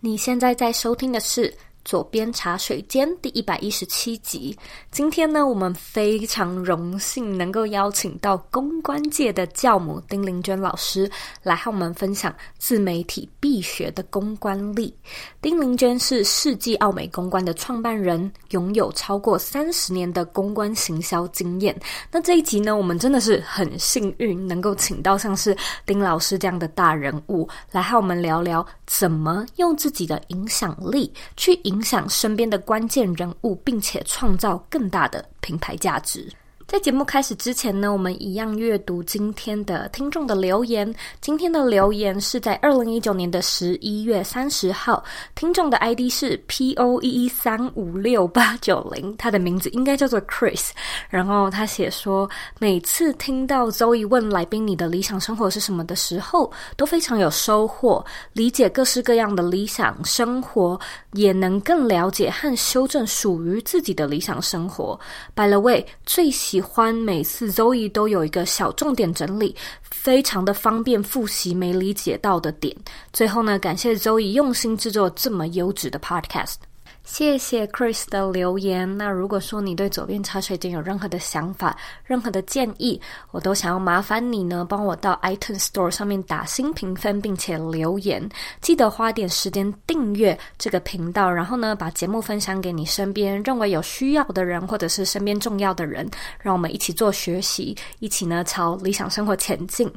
[0.00, 1.52] 你现在在收听的是。
[1.82, 4.56] 左边茶水间第一百一十七集，
[4.90, 11.10] 今天呢，我们非常荣幸能够邀请到公关界的教母丁玲娟老师
[11.42, 14.94] 来和我们分享自媒体必学的公关力。
[15.40, 21.74] 丁玲娟是世纪奥美公关的创办人，拥有超过三十年的公关行销经验。
[22.12, 25.56] 那这一集呢，我们真的是很幸运能够请到像是
[25.86, 36.28] 丁老师这样的大人物来和我们聊聊，怎么用自己的影响力去影响身边的关键人物，并且创造更大的品牌价值。
[36.70, 40.94] 在节目开始之前呢，我们一样阅读今天的听众的留言。
[41.20, 45.02] 今天的留言是在二零一九年的十一月三十号，
[45.34, 50.68] 听众的 ID 是 P O 一一三五六八九零，他的名字应该叫做 Chris。
[51.08, 52.30] 然后他写说，
[52.60, 60.78] 每次听到 Zoe 问来宾你的理想生活是什么的时候，都非常有收获，理解各式各样的理想生活，
[61.14, 64.96] 也能更了解和修正属于自己的理想生活。
[65.34, 72.76] By the way，最喜欢每次周一都有一个小重点整理，非常的方便复习没理解到的点。
[73.12, 76.69] 最后呢，感谢周一用心制作这么优质的 Podcast。
[77.12, 78.96] 谢谢 Chris 的留言。
[78.96, 82.98] 那如果说你对左边茶水间有任何的想法、任何的建议，
[83.32, 88.26] 我都想要麻烦你呢，帮我到 iTunes Store 上面打新评分，并且留言。
[88.60, 96.08] 记得花点时间订阅这个频道，然后呢，把节目分享给你身边认为有需要的人，或者是身边重要的人，
[96.40, 99.92] 让我们一起做学习，一起呢朝理想生活前进。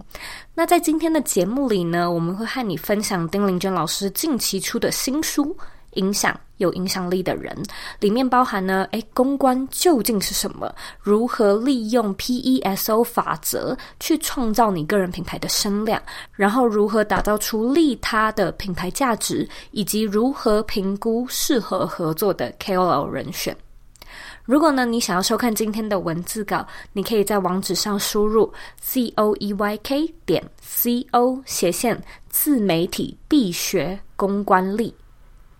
[0.56, 5.56] 那在今天的节目里呢，我们会和你分享丁玲娟老师近期出的新书。
[5.96, 7.56] 影响有影响力的人，
[8.00, 10.74] 里面包含呢，诶，公关究竟是什么？
[11.00, 16.02] 如何利用 PESO 法则去创造你个人品牌的声量？
[16.32, 19.48] 然后如何打造出利他的品牌价值？
[19.72, 23.56] 以及如何评估适合合作的 KOL 人选？
[24.46, 34.94] 如果呢，你想要收看今天的文字稿，你可以在网址上输入 c o e y k 点 c o 斜线自媒体必学公关力。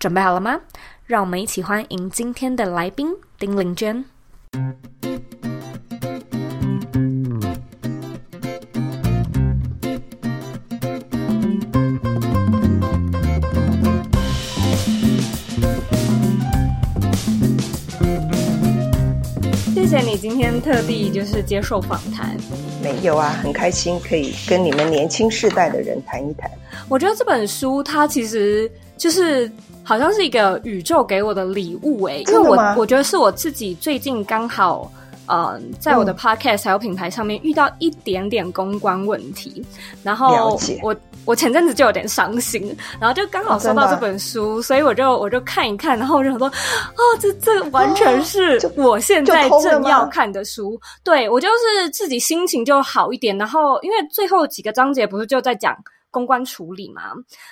[0.04, 0.60] 准备好了吗？
[1.06, 4.04] 让我们一起欢迎今天的来宾丁玲娟。
[19.74, 22.36] 谢谢你今天特地就是接受访谈。
[22.82, 26.50] 没有啊，很开心可以跟你们年轻世代的人谈一谈。
[26.90, 29.50] 我觉得这本书它其实就是。
[29.84, 34.90] 好像是一个宇宙给我的礼物诶，因为我我觉得是我自己最近刚好，
[35.26, 39.64] 呃，在我的 podcast 还有品牌上面遇到一点点公关问题，
[40.02, 40.96] 然后我
[41.26, 55.76] 我前阵子就有点伤心，然后就刚好收到这本书，哦、所以我就我就看一看，然后我就想说，哦，这这完全是我现在正要看的书，对，我就是自己心情就好一点，然后因为最后几个章节不是就在讲。
[56.14, 57.02] 公关处理嘛，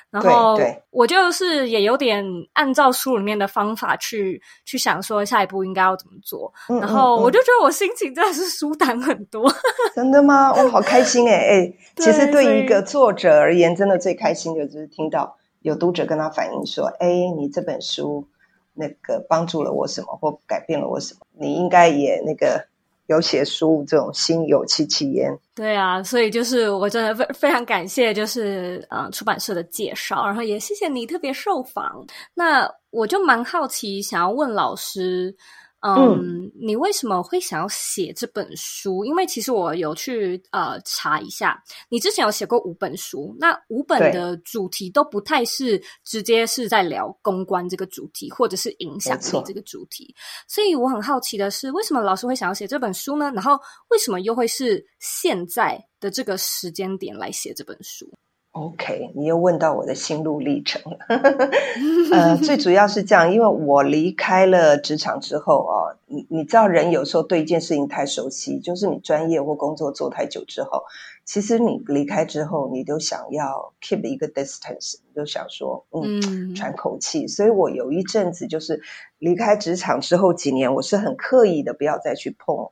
[0.08, 0.56] 然后
[0.90, 9.52] 我就是也有点按照书里面的方法去去想说下一步应该要怎么做，嗯、然后我就觉得我心情真的是舒坦很多。
[9.96, 10.52] 真的吗？
[10.52, 11.74] 我好开心哎哎！
[11.96, 18.28] 其实对于一个作者而言，真的最开心的就是听到有读者跟他反映说：“哎，你这本书
[18.74, 21.26] 那个帮助了我什么，或改变了我什么？
[21.32, 22.68] 你应该也那个。”
[23.06, 32.06] 有写书这种心有戚戚焉，对啊，所以就是我真的非非常感谢，就是呃出版社的介绍，然后也谢谢你特别受访。
[32.34, 35.34] 那我就蛮好奇，想要问老师。
[35.82, 39.04] Um, 嗯，你为什么会想要写这本书？
[39.04, 50.14] 因为其实我有去呃查一下，你之前有写过五本书，那五本的主题都不太是直接是在聊公关这个主题，或者是影响力这个主题。
[50.46, 53.32] 所以我很好奇的是，为什么老师会想要写这本书呢？
[53.34, 58.08] 然后为什么又会是现在的这个时间点来写这本书
[58.52, 60.98] ？OK，你又问到我的心路历程了。
[62.12, 70.84] 呃，最主要是这样，因为我离开了职场之后哦，你你知道，人有时候对一件事情太熟悉，就是你专业或工作做太久之后，
[71.24, 77.26] 其实你离开之后，你都想要 keep 一个 distance，你就想说，嗯，喘口气。
[77.26, 78.82] 所以我有一阵子就是
[79.18, 82.70] 离开职场之后几年，我是很刻意的不要再去碰。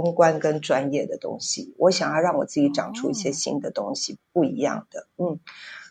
[0.00, 5.06] 公关跟专业的东西，我想要让我自己长出一些新的东西，不一样的。
[5.18, 5.38] 嗯，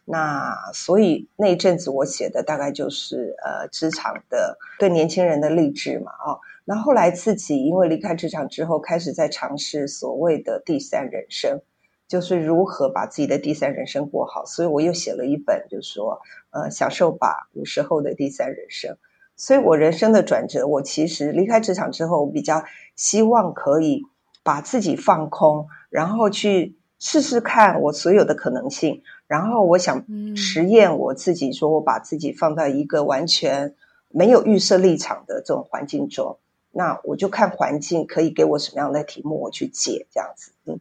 [0.03, 6.35] 那所以那一阵子我写的大概就是呃职场的对年轻人的励志嘛，啊，
[6.65, 11.61] 那后来自己因为离开职场之后，开始在尝试所谓的第三人生，
[12.09, 18.97] 就是如何把自己的第三人生过好，所以我又写了一本，就是说呃，享受吧五十后的第三人生。
[19.45, 22.63] 所以我人生的转折，我其实离开职场之后，我比较
[22.95, 24.04] 希望可以
[24.42, 29.01] 把自己放空，然后去试试看我所有的可能性。
[29.28, 30.06] 然后我想
[30.38, 33.75] 实验我自己，说我把自己放在一个完全
[34.07, 36.38] 没有预设立场的这种环境中，
[36.72, 40.54] 那我就看环境可以给我什么样的题目，我去解这样子。
[40.68, 40.80] 嗯，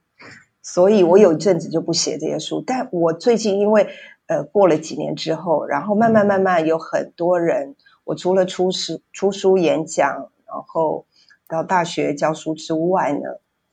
[0.63, 3.89] 所以我有一阵子就不写这些书，但我最近因为
[4.29, 7.75] 呃过了几年之后，然后慢慢慢慢有很多人。
[8.05, 11.07] 我除了出书、出书演讲，然后
[11.49, 13.21] 到大学教书之外呢，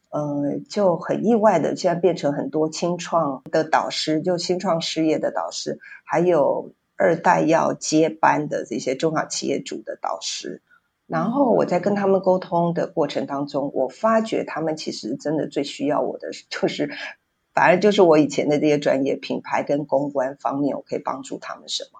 [0.09, 10.61] 呃，就很意外的，竟然变成很多清创的导师，就新创事业的导师，还有二代要接班的这些中小企业主的导师。
[11.07, 16.91] 然后我在跟他们沟通的过程当中，我发觉他们其实真的最需要我的，就是
[17.51, 21.99] 反而就是我以前的这些专业品牌跟公关方面，我可以帮助他们什么。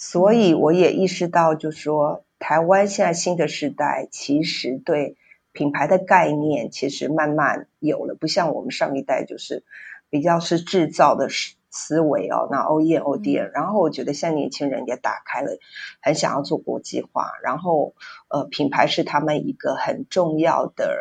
[0.00, 5.16] 所以我也意识到，就是说，台湾现在新的时代，其实对
[5.50, 9.64] 品牌的概念其实慢慢有了，不像我们上一代，就是
[10.08, 11.26] 比较是制造的
[11.70, 13.50] 思维哦，那 OEM、ODM。
[13.50, 15.58] 然后我觉得现在年轻人也打开了，
[16.00, 17.96] 很想要做国际化，然后
[18.28, 20.96] 呃，品牌是他们一个很重要的、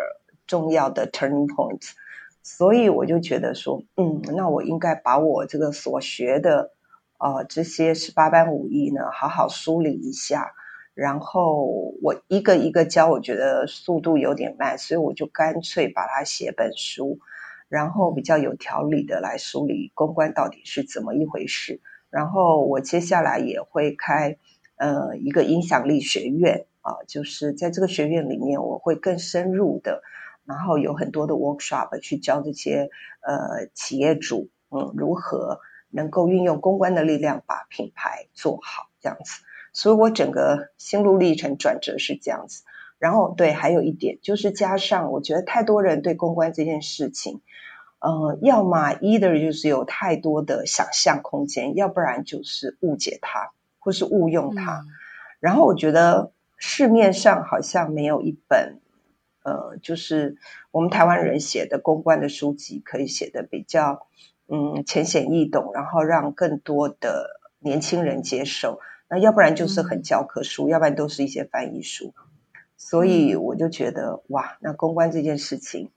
[0.47, 1.91] 重要的 turning point。
[2.41, 6.71] 所以我就觉得说，嗯，那我应该把我这个所学的。
[7.19, 10.53] 呃，这些十八般武艺呢，好好梳理一下，
[10.93, 11.65] 然后
[12.01, 17.17] 我一个一个教，我觉得速度有点慢，所以我就干脆把它写本书，
[17.69, 21.81] 然后比较有条理的来梳理公关到底是怎么一回事。
[22.11, 24.37] 然后我接下来也会开
[24.75, 30.03] 呃一个影响力学院啊，就是在这个学院里面，我会更深入的，
[30.45, 32.89] 然后有很多的 workshop 去教这些
[33.21, 35.59] 呃企业主，嗯，如何。
[35.89, 39.43] 能够运用公关的力量把品牌做好，这样子，
[39.73, 42.63] 所以我整个心路历程转折是这样子。
[42.99, 47.41] 然后对，还有一点就是加上，我觉得太多人对公关这件事情，
[47.99, 54.79] 呃，要么 either 就是有太多的想象空间，要不然就是误解它，或是误用它。
[54.79, 54.87] 嗯、
[55.39, 58.79] 然后我觉得市面上好像没有一本，
[59.43, 60.37] 呃，就是
[60.71, 64.07] 我们台湾人写的公关的书籍可以写的比较。
[64.49, 68.79] 嗯，浅显易懂，然后让更多的年轻人接受。
[69.09, 72.13] 那要不然就是很教科书，嗯、要不然都是一些翻译书。
[72.77, 75.91] 所以我就觉得，哇，那公关这件事情，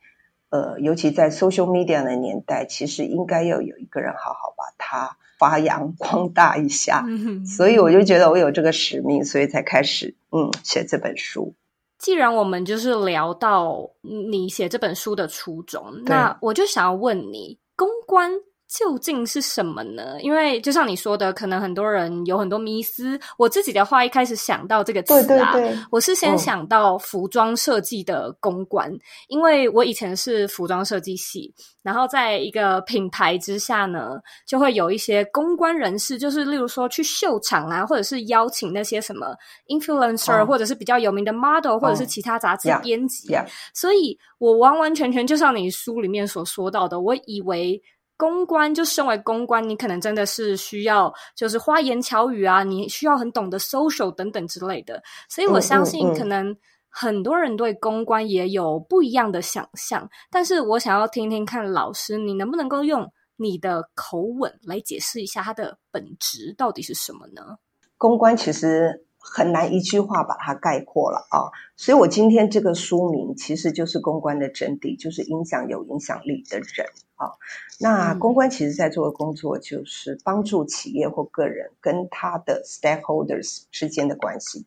[0.49, 7.05] 呃，尤其在 social media 的年代，其实应该要有一个人好好把它发扬光大一下。
[7.07, 11.55] 嗯、所以我就觉得我有这个使命，所以才开始嗯写这本书。
[11.99, 17.59] 既然我们就是聊到你写这本书的初衷，那我就想要问你。
[17.81, 18.31] 公关
[18.71, 20.21] 究竟是什么呢？
[20.21, 23.19] 因为就像你说的，可能很多人有很多迷思。
[23.37, 31.53] 我自己的话，一开始想到这个词啊，对对对，我是先想到服装设计的公关，嗯、因为我以前是服装设计系，
[31.83, 39.35] 然后在一个品牌之下呢，就会有一些公关人士，就是例如说去秀场啊，或者是邀请那些什么
[39.67, 43.37] influencer，、哦、或者是比较有名的 model，、哦、或者是其他杂志编辑。
[43.75, 47.83] 所以我完完全全就像你书里面所说到的，我以为。
[48.21, 55.03] 公关就身为公关，你可能真的是需要就是花言巧语啊，你需要很懂得 social 等等之类的。
[55.31, 56.55] 所以我相信，可能
[56.91, 60.07] 很多人对公关也有不一样的想象。
[60.31, 67.57] 但是我想要听听看老师，你能不能够用你的口吻来解释一下它的本质到底是什么呢？
[67.97, 76.87] 公关其实很难一句话把它概括了啊，所以我今天这个书名其实就是公关的真谛，就是影响有影响力的人。
[77.17, 77.37] 啊，
[77.79, 84.65] 那公关其实在做的工作就是帮助企业或个人跟他的 stakeholders 之间的关系。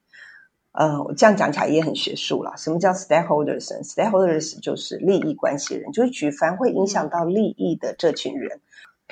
[0.71, 2.53] 呃，我这样讲起来也很学术了。
[2.55, 8.61] 什么叫 stakeholders？stakeholders 就是利益关系人，就是举凡会影响到利益的这群人。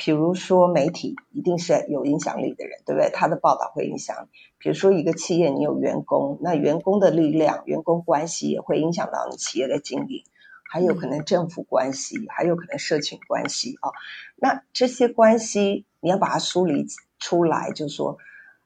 [0.04, 3.12] 比如说媒体一定是有影响力的人，对不对？
[3.12, 4.28] 他的报道会影响。
[4.58, 10.24] 比如说一个企业，你有员工，那员工的力量、员工关系也会影响到你企业的经营。
[10.64, 13.94] 还有可能政府关系，还有可能社群关系啊、哦。
[14.38, 16.88] 那这些关系你要把它梳理
[17.20, 18.18] 出来，就是说，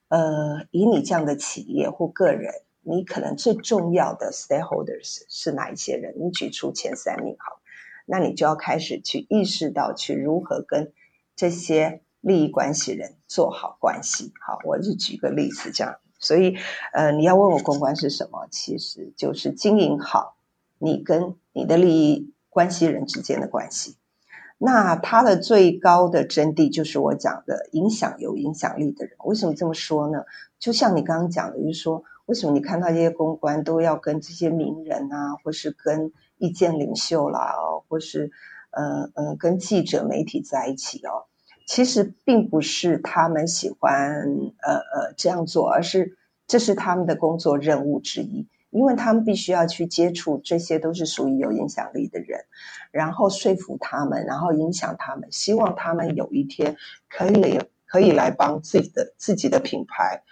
[0.07, 6.15] 呃，以你这样的企业或个人，你可能最重要的 stakeholders 是哪一些人？
[6.17, 7.59] 你举出前三名好，
[8.05, 10.93] 那你就要开始去意识到去如何跟
[11.35, 14.33] 这些利益关系人做好关系。
[14.45, 15.97] 好，我就举个例子这样。
[16.17, 16.57] 所以，
[16.93, 20.35] 呃，你要问我公关是什么，其实就是经营好。
[20.77, 23.95] 你跟你的利益关系人之间的关系，
[24.57, 29.15] 那他的最高的真谛就是我讲的影响有影响力的人。
[29.23, 30.23] 为什么这么说呢？
[30.59, 37.55] 就像你刚刚讲的，就是说，为什么你看到这些公关都要跟这些名人啊，或是跟意见领袖啦，
[37.87, 38.31] 或是
[38.75, 41.25] 呃呃跟记者媒体在一起哦？
[41.65, 44.21] 其实并不是他们喜欢
[44.61, 48.47] 呃呃这样做，而是这是他们的工作任务之一。
[48.71, 52.41] 因为他们必须要去接触，这些都是属于有影响力的人，
[52.91, 56.75] 然后说服他们，然后影响他们，希望他们有一天
[57.07, 60.23] 可以来可以来帮自己的自己的品牌，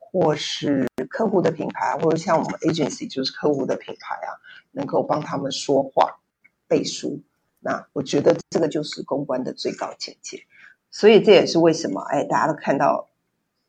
[0.00, 4.34] 或是客户的品牌，或者像我们 agency 就是客户的品牌啊，
[4.72, 6.18] 能够帮他们说话
[6.66, 7.22] 背书。
[7.62, 10.44] 那我觉得这个就是公关的最高境界。
[10.90, 13.08] 所以这也是为什么哎，大家都看到。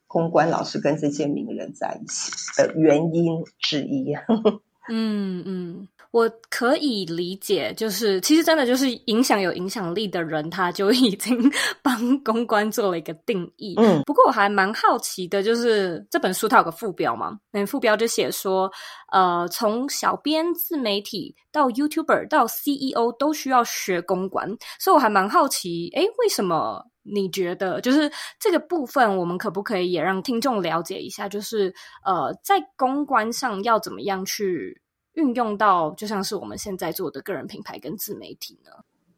[0.06, 4.14] 公关老师跟这些名人在一起的原因之一。
[4.88, 11.52] 嗯 嗯，我可以理解，就是其实真的就是影响有影响力的人，他就已经
[11.82, 13.74] 帮公关做了一个定义。
[13.80, 18.72] 嗯，不过我还蛮好奇的，就是这本书它有个副标嘛，那副标就写说，
[19.12, 24.48] 呃，从小编、自媒体到 YouTuber 到 CEO 都需要学公关，
[24.80, 26.86] 所以我还蛮好奇，诶，为什么？
[27.06, 31.28] 你觉得就是这个部分，我们可不可以也让听众了解一下？
[31.28, 31.74] 就是
[32.06, 34.82] 呃，在公关上要怎么样去
[35.14, 38.72] 运用到，就像是我们现在做的个人品牌跟自媒体呢？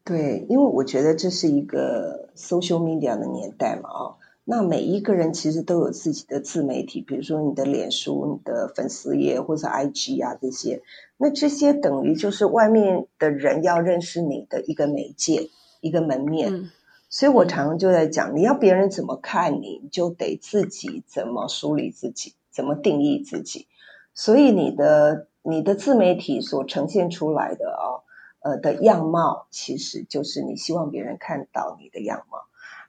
[0.04, 10.82] 对，因为我觉得这是一个 social media 的年代嘛，哦，那每一个人其实都有自己的自媒体，比如说你的脸书、你的粉丝页或者 IG 啊这些，
[11.16, 15.50] 那这些等于就是外面的人要认识你的一个媒介、
[15.80, 16.54] 一个门面。
[16.54, 16.70] 嗯
[17.08, 23.68] 所以我常常就在讲，你要别人怎么看你，你就得自己怎么梳理自己，怎么定义自己。
[24.12, 28.02] 所以你的你的自媒体所呈现出来的哦，
[28.40, 32.38] 呃的样貌，其实就是你希望别人看到你的样貌。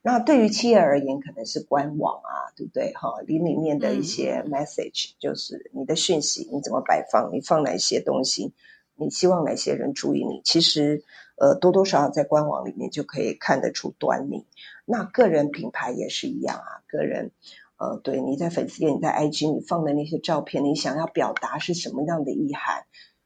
[0.01, 2.93] 那对于企业而言，可能是官网啊，对不对？
[2.95, 8.53] 哈，你里面的一些 message，就是你的讯息，你怎么摆放，你放哪些东西，
[8.95, 11.03] 你希望哪些人注意你，其实。
[11.39, 14.47] 呃，多多少少在官网里面就可以看得出端倪。
[14.85, 17.29] 那个人品牌也是一样啊，个人，
[17.77, 22.86] 呃，对，你在粉丝页、你在 IG 你放的那些照片，你想要表达是什么样的意涵？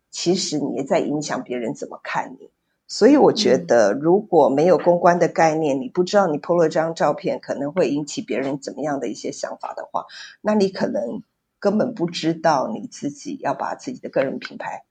[0.10, 2.50] 其实你也在影响别人怎么看你。
[2.86, 10.08] 所以我觉得，如果没有公关的概念，你不知道你 PO 了这张照片可能会引起别人怎么样的一些想法的话，
[10.41, 11.24] 那你可能
[11.58, 14.84] 根本不知道你自己要把自己的个人品牌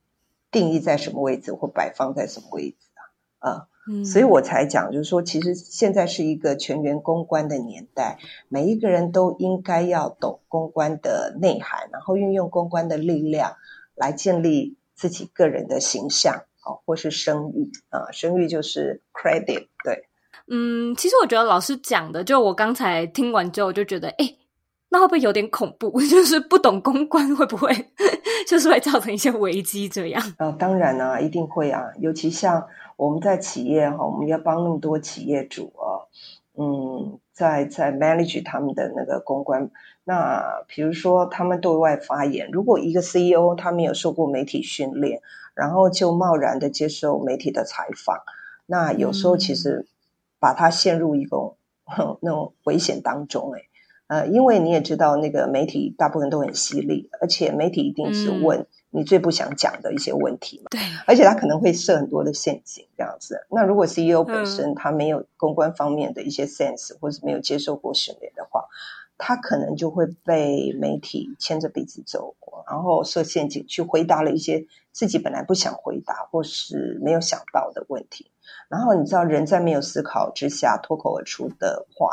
[0.49, 2.77] 定义在什么位置或摆放在什么位置。
[3.41, 13.57] 啊，嗯，所以我才讲，就是说，其实现在是一个全员公关的年代，每一个人都应该要懂公关的内涵，然后运用公关的力量
[13.95, 20.05] 来建立自己个人的形象，哦，或是声誉啊，声誉就是 credit，对，
[20.47, 24.35] 嗯，其实我觉得老师讲的，就我刚才听完之后，我就觉得，哎，
[24.93, 25.89] 那会不会有点恐怖？
[26.05, 27.73] 就是不懂公关会不会，
[28.47, 30.21] 就是会造成一些危机这样？
[30.37, 32.67] 呃，当然啊，一定会啊，尤其像。
[32.97, 36.05] 我们在企业哈，我们要帮那么多企业主啊，
[36.55, 39.71] 嗯，在在 manage 他们的那个公关。
[40.03, 45.19] 那比如说他们对外发言，如果一个 CEO 他没有受过媒体训练，
[45.55, 48.19] 然后就贸然的接受媒体的采访，
[48.67, 49.87] 那有时候其实
[50.37, 51.55] 把他陷入一个
[52.21, 53.65] 那种危险当中诶。
[54.11, 58.59] 呃，因为你也知道，那个媒体大部分都很犀利，而且媒体一定是问。
[58.59, 60.65] 嗯你最不想讲的一些问题嘛？
[60.69, 63.47] 对，而且他可能会设很多的陷阱，这样子。
[63.49, 68.65] 那如果 CEO 本身他没有公关方面的一些 sense，或者没有接受过训练的话，
[69.17, 72.35] 他可能就会被媒体牵着鼻子走，
[72.69, 78.29] 然后设陷阱去回答了一些自己本来不想回答或是没有想到的问题。
[78.67, 82.09] 然后你知道，人在没有思考之下脱口而出的话。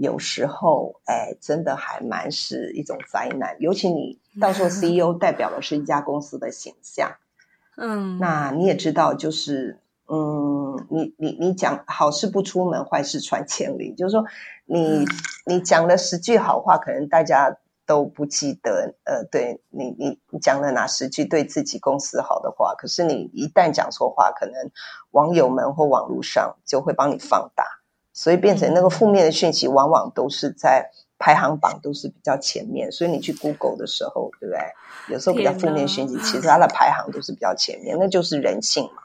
[0.00, 3.54] 有时候，哎，真的还蛮是一种灾难。
[3.60, 7.12] 尤其你 到时候 CEO 代表的是一家公司的形象，
[7.76, 9.78] 嗯，那你也知道，就是，
[10.08, 14.24] 嗯，你你你讲好事不出门，坏事传千里，就是说
[14.64, 15.06] 你，你
[15.44, 24.70] 你讲了十句好话，可能大家都不记得，呃，对你你你讲了哪十句对自己公司好的话，可是你一旦讲错话，可能
[25.10, 27.79] 网友们或网络上就会帮你放大。
[28.20, 32.92] 所以变成那个负面的讯息，往往都是在排行榜都是比较前面。
[32.92, 34.60] 所以你去 Google 的时候，对不对？
[35.08, 39.02] 有时候比较负面讯息，其实它的排行都是比较前面，那就是人性嘛。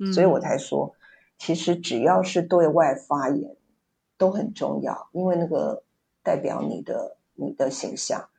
[0.00, 0.94] 嗯，所以我才说，
[1.36, 3.54] 其实只要是对外发言
[4.16, 5.82] 都很重要，因为那个
[6.22, 8.30] 代表你的你的形象。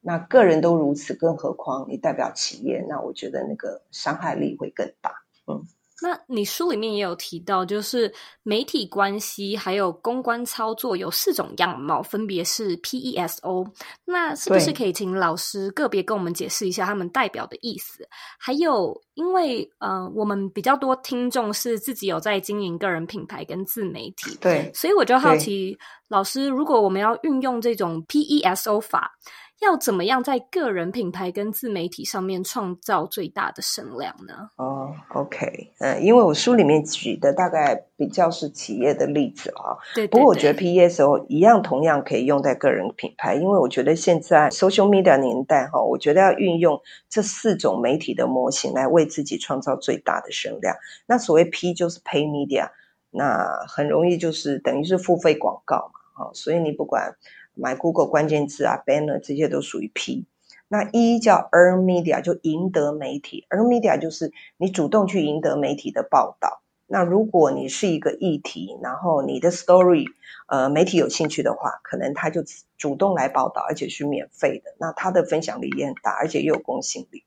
[0.00, 5.22] 那个人都如此，更何况你代表企业，那我觉得那个伤害力会更大。
[5.46, 5.62] 嗯。
[6.02, 8.12] 那你书里面也有提到，就是
[8.42, 13.66] 媒体关系还有公关操作有四种样貌，分别是 PESO。
[14.04, 18.06] 那是不是可以请老师个别跟我们解释一下他们代表的意思？
[18.38, 29.12] 还有，因为呃，我们比较多听众是自己有在经营个人品牌跟自媒体，对，所以我就好奇，老师，如果我们要运用这种 PESO 法。
[29.60, 34.50] 要怎么样在个人品牌跟自媒体上面创造最大的声量呢？
[34.56, 40.10] 哦，OK，嗯，因为我书里面举的大概比较是企业的例子啊，对，对，对。
[40.10, 50.76] 不过我觉得 PESO 一样同样可以用在个人品牌，因为我觉得现在 social media 年代哈，我觉得要运用这四种媒体的模型来为自己创造最大的声量。
[51.06, 52.68] 那所谓 P 就是 Pay Media，
[53.10, 57.16] 那很容易就是等于是付费广告嘛，所以你不管。
[57.56, 60.26] 买 Google 关键字啊，banner 这些都属于 P。
[60.68, 63.46] 那一叫 Earn Media，就赢得媒体。
[63.50, 66.62] Earn Media 就是你主动去赢得媒体的报道。
[66.88, 70.06] 那如果你是一个议题，然后你的 story，
[70.46, 72.42] 呃，媒体有兴趣的话，可能他就
[72.76, 74.74] 主动来报道，而且是免费的。
[74.78, 77.24] 那他的分享力也很大，而且又有公信力。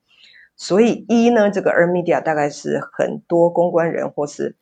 [0.55, 4.57] 所以一呢，这个 Earn Media 大概是很多公关人或是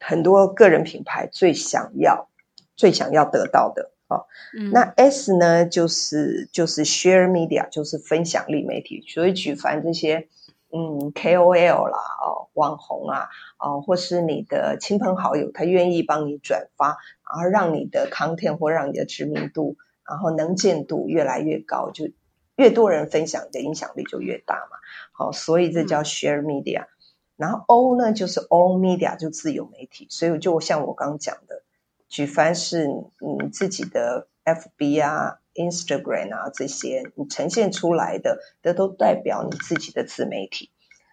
[0.00, 2.28] 很多个人品牌最想要、
[2.76, 3.92] 最想要得到的。
[4.58, 9.04] 嗯、那 S 呢，就是就是 share media，就是分享力媒体。
[9.08, 10.28] 所以举凡这些，
[10.72, 13.28] 嗯，KOL 啦，哦，网红啊，
[13.58, 16.96] 哦，或是你的亲朋好友，他愿意帮你转发，
[17.28, 19.76] 然后让你的 content 或让你的知名度，
[20.08, 22.10] 然后能见度越来越高，就
[22.56, 24.76] 越多人分享，你的影响力就越大嘛。
[25.12, 26.82] 好，所以这叫 share media。
[26.82, 26.88] 嗯、
[27.36, 30.06] 然后 O 呢，就是 all media，就自由媒体。
[30.10, 31.61] 所以就像我刚刚讲的。
[32.12, 40.70] 举凡是你自己的 FB 啊、Instagram 啊这些，你呈现出来的，这都代表你自己的自媒体。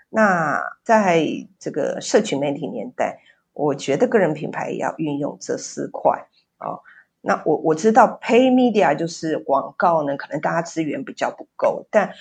[0.09, 1.25] 那在
[1.57, 3.21] 这个社群媒体年代，
[3.53, 6.27] 我觉得个人品牌也要运用这四块
[6.57, 6.81] 哦。
[7.21, 12.11] 那我我知道 Pay Media 就是广告呢，可能大家资源比较不够，但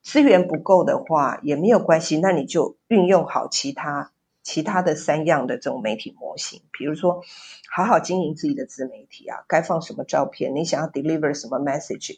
[0.00, 4.12] 资源不够的话也没有关系，那你就运用好其他。
[4.48, 7.20] 其他的三样的这种媒体模型，比如说，
[7.70, 12.16] 好好经营自己的自媒体啊，该放什么照片，你想要 deliver 什么 message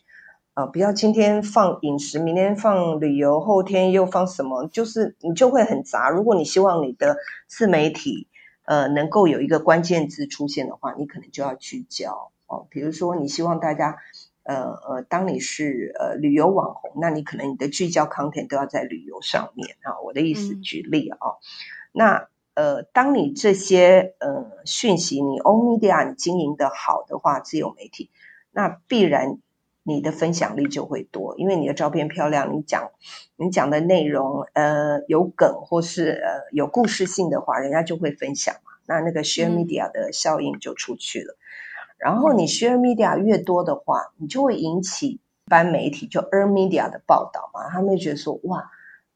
[0.55, 6.09] 啊，不要今天放饮食，明天放旅游，后天又放什么，就是你就会很杂。
[6.09, 7.16] 如果你希望你的
[7.49, 8.29] 自媒体
[8.64, 12.69] 呃能够有一个关键字出现的话，你可能就要聚焦哦。
[12.71, 13.97] 比如说，你希望大家
[14.45, 19.99] 呃呃，当你是呃旅游网红，那你可能你的聚焦 content 都要在旅游上面啊。
[20.05, 21.19] 我的意思，举例啊。
[21.19, 28.11] 嗯那呃，当你这些呃讯息，你 own media 你经营的好的话，自由媒体，
[28.50, 29.38] 那必然
[29.83, 32.90] 你的分享力就会多，因为你的照片漂亮，你讲
[33.37, 41.35] 你讲的内容呃有梗或是呃有故事性的话，人家就会分享嘛，那那个 share media 的效应就出去了。
[41.35, 48.70] 嗯、然后你 share media 越多的话，你就会引起一般媒体就 earn media 的报道嘛，他们会觉得说哇。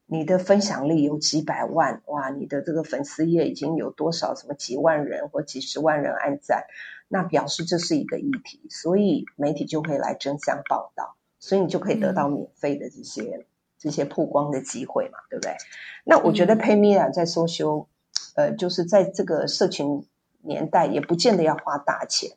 [0.07, 2.29] 你的分享力有几百万哇！
[2.29, 6.65] 你的这个粉丝页已经有多少什么几万人或几十万人按赞，
[7.07, 13.45] 那表示这是一个议题，所以媒体就会来争相报道，所以你就可以得到免费的这些、嗯、
[13.79, 15.55] 这些曝光的机会嘛，对不对？
[16.03, 17.87] 那我觉得 Pay Media 在 social，
[18.35, 20.05] 呃，就是在这个社群
[20.41, 22.29] 年代也不见得要花大钱，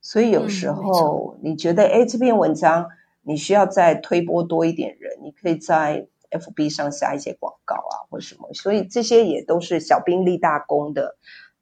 [0.00, 2.90] 所以有时候你觉得哎、嗯、这篇文章
[3.22, 6.06] 你需要再推波多一点人，你可以在。
[6.30, 11.16] FB 上下一些广告啊，或什么，所以这些也都是小兵立大功的，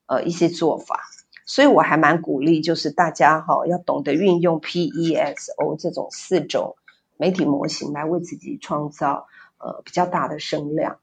[0.07, 1.01] 呃，一些做法。
[1.49, 6.75] 所以我还蛮鼓励，就是大家哈、哦、要懂得运用 PESO 这种四种
[7.17, 10.99] 媒体模型来为自己创造呃比较大的声量。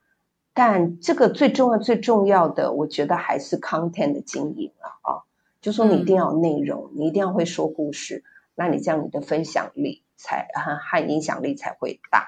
[0.53, 5.23] 但这个最重要、最重要的，我觉得还是 content 的经营啊，啊，
[5.61, 12.27] 就说你一定要有内容，嗯、你一定要会说故事，那你这样你的分享力才和和影响力才会大。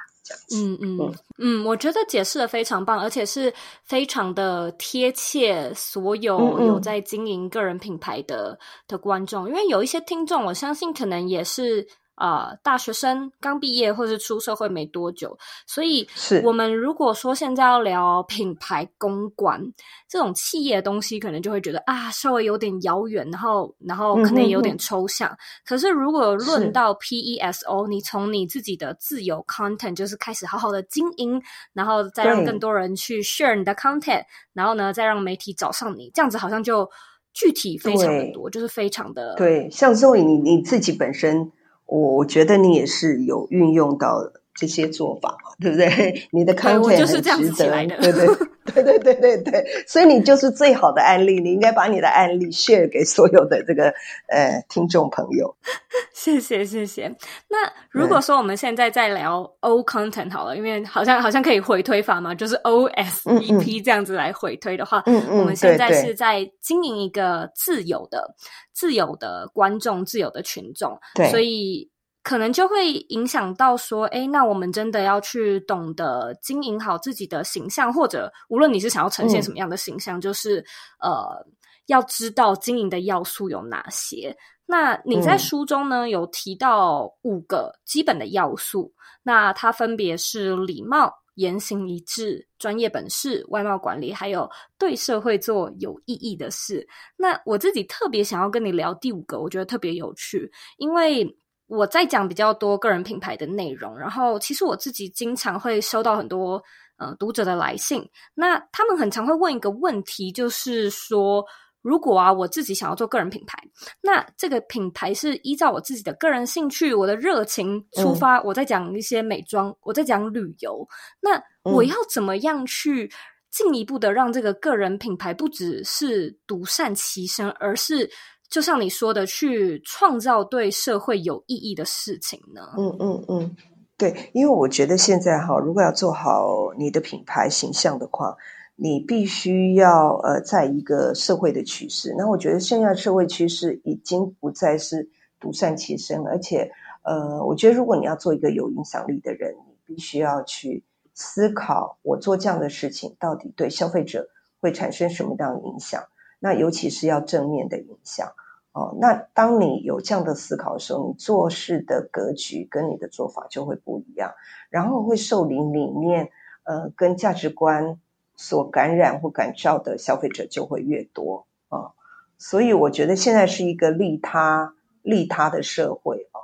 [0.55, 1.13] 嗯嗯。
[1.37, 8.57] 嗯，我觉得解释的非常棒，而且是非常的贴切所有有在经营个人品牌的
[8.87, 11.87] 的观众，因为有一些听众，我相信可能也是。
[12.17, 19.61] 呃，大学生刚毕业或是出社会没多久，所以是我们如果说现在要聊品牌公关
[20.07, 25.29] 这种企业的东西，可能就会觉得啊，稍微有点遥远，然后然后可能也有点抽象。
[25.29, 31.41] 嗯嗯嗯，可是如果论到 PESO，你从你自己的自由 content 就是开始好好的经营，
[31.73, 34.23] 然后再让更多人去 share 你的 content，
[34.53, 36.89] 然后呢，再让媒体找上你，这样子好像就
[37.33, 39.69] 具体非常的多，就是非常的对。
[39.69, 41.51] 像 Zoe 你你自己本身。
[41.85, 46.27] 我我觉得你也是有运用到的这些做法嘛，对不对？
[46.31, 48.27] 你的 content 就是这样子起来的，对对
[48.73, 53.93] 对对对对对，所以你就是最好的案例，你应该把你的案例 share 给所有的这个
[54.29, 55.53] 呃听众朋友。
[56.15, 57.13] 谢谢谢谢。
[57.49, 68.33] 那如果说我们现在在聊 O content 好了，因为好像好像可以回推法嘛，就是 O S E P 这样子来回推的话，嗯嗯，我们现在是在经营一个自由的、
[68.73, 71.89] 自由的观众、自由的群众，对，所以。
[72.25, 80.65] 可能就会影响到说，诶，那我们真的要去懂得经营好自己的形象，或者无论你是想要呈现什么样的形象，嗯、就是
[80.99, 81.45] 呃，
[81.85, 84.35] 要知道经营的要素有哪些。
[84.65, 96.87] 那你在书中呢，有提到五个基本的要素，嗯、那它分别是礼貌、言行一致、专业本事、外貌管理，还有对社会做有意义的事。
[97.15, 101.37] 那我自己特别想要跟你聊第五个，我觉得特别有趣，因为。
[101.67, 106.61] 我在讲比较多个人品牌的内容，然后其实我自己经常会收到很多
[106.97, 111.43] 呃读者的来信，那他们很常会问一个问题，就是说，
[111.81, 113.57] 如果啊我自己想要做个人品牌，
[114.01, 120.87] 那这个品牌是依照我自己的个人兴趣、我的热情出发，嗯、我在讲一些美妆，我在讲旅游，
[121.19, 123.11] 那我要怎么样去
[123.49, 128.09] 进一步的让这个个人品牌不只是独善其身，而是
[128.49, 132.61] 就像你说的，去创造对社会有意义的事情呢？
[132.77, 133.55] 嗯嗯嗯，
[133.97, 138.35] 对，因为我觉得现在哈，如果要做好你的品牌形象的话，
[138.75, 142.13] 你必须要呃，在一个社会的趋势。
[142.17, 146.69] 那我觉得现在社会趋势已经不再是独善其身，而且
[147.03, 154.27] 呃，我觉得如果你要做一个有影响力的人，你必须要去思考，我做这样的事情到底对消费者
[154.59, 156.03] 会产生什么样的影响。
[156.39, 158.33] 那尤其是要正面的影响
[158.73, 158.95] 哦。
[158.99, 164.33] 那当你有这样的思考的时候，你做事的格局跟你的做法就会不一样，
[164.69, 166.29] 然后会受你理念
[166.63, 167.99] 呃跟价值观
[168.35, 171.91] 所感染或感召的消费者就会越多啊、哦。
[172.37, 176.43] 所以我觉得现在是一个利他利他的社会啊、哦。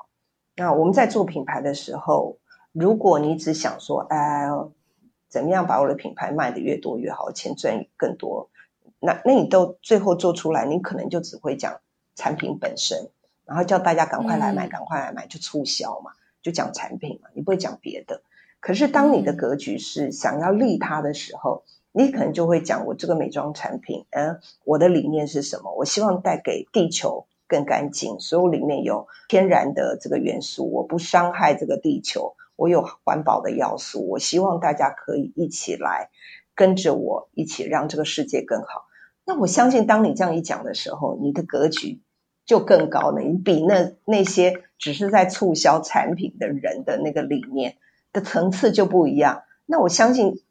[0.55, 2.37] 那我们在做品牌的时候，
[2.71, 4.47] 如果你只想说哎，
[5.27, 8.49] 怎么样把我的品牌卖得越多越好，钱赚更多。
[9.03, 11.81] 那那你都最后做出来，你可能就只会讲
[12.15, 13.09] 产品本身，
[13.45, 16.11] 然后叫大家赶快来买，嗯、赶快来买，就促销嘛，
[16.43, 18.21] 就讲产品嘛，你不会讲别的。
[18.59, 25.73] 可是当你的格局是想要利他的时候，嗯、你可能就会讲我这个美妆产品，嗯，我的理念是什么？
[25.73, 36.11] 我希望带给地球更干净，所有里面有天然的这个元素，我不伤害这个地球，我有环保的要素，我希望大家可以一起来
[36.53, 38.85] 跟着我一起让这个世界更好。
[39.25, 42.01] 那我相信，当你这样一讲的时候，你的格局
[42.45, 43.21] 就更高了。
[43.21, 47.77] 你比那那些只是在促销产品的人的那个理念
[48.11, 49.43] 的层次就不一样。
[49.65, 50.41] 那我相信，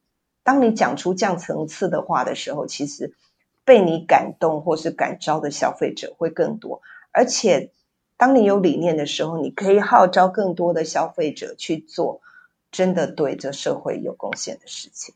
[0.43, 3.13] 当你讲出这样层次的话的时候，其实
[3.65, 6.81] 被你感动或是感召的消费者会更多。
[7.13, 7.73] 而且，
[8.17, 12.21] 当你有理念的时候，你可以号召更多的消费者去做
[12.71, 15.15] 真的对这社会有贡献的事情。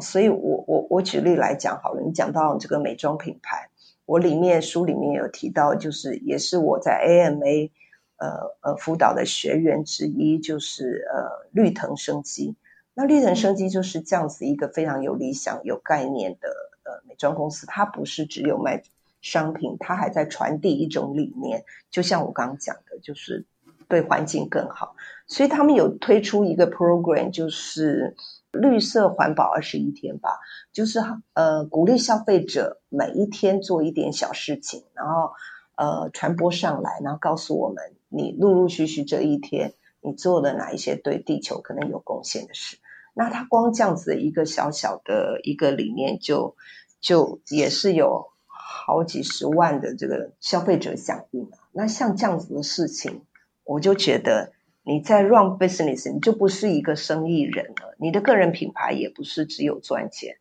[0.00, 3.68] 所以我我我举例来讲好了，你讲到这个美妆品牌，
[4.06, 7.70] 我里面书里面有提到，就是也是我在 AMA
[8.16, 12.54] 呃呃辅导的学员之一，就是呃绿藤生机。
[12.94, 16.48] 那绿藤生机就是这样子一个非常有理想、有概念的
[16.84, 18.82] 呃美妆公司，它不是只有卖
[19.20, 23.44] 商品，它还在传递一种理念，就像我刚刚讲的，就是
[23.88, 24.94] 对环境更好。
[25.26, 28.16] 所以他们有推出一个 program，就是。
[28.52, 30.38] 绿色环保二十一天吧，
[30.72, 31.00] 就是
[31.32, 35.32] 呃鼓励消费者每一天做一点小事情，然后
[35.74, 42.76] 呃传播上来，然后告诉我们你陆陆续续这一天你做了哪一些对地球可能有贡献的事。
[43.14, 46.54] 那他光这样子的一个小小的一个理念就，
[47.00, 51.56] 就也是有好几十万的这个消费者响应了。
[51.72, 53.22] 那像这样子的事情，
[53.64, 54.52] 我就觉得。
[54.84, 57.94] 你在 run business，你就不是一个生意人了。
[57.98, 60.36] 你的个人品牌也不是只有赚钱，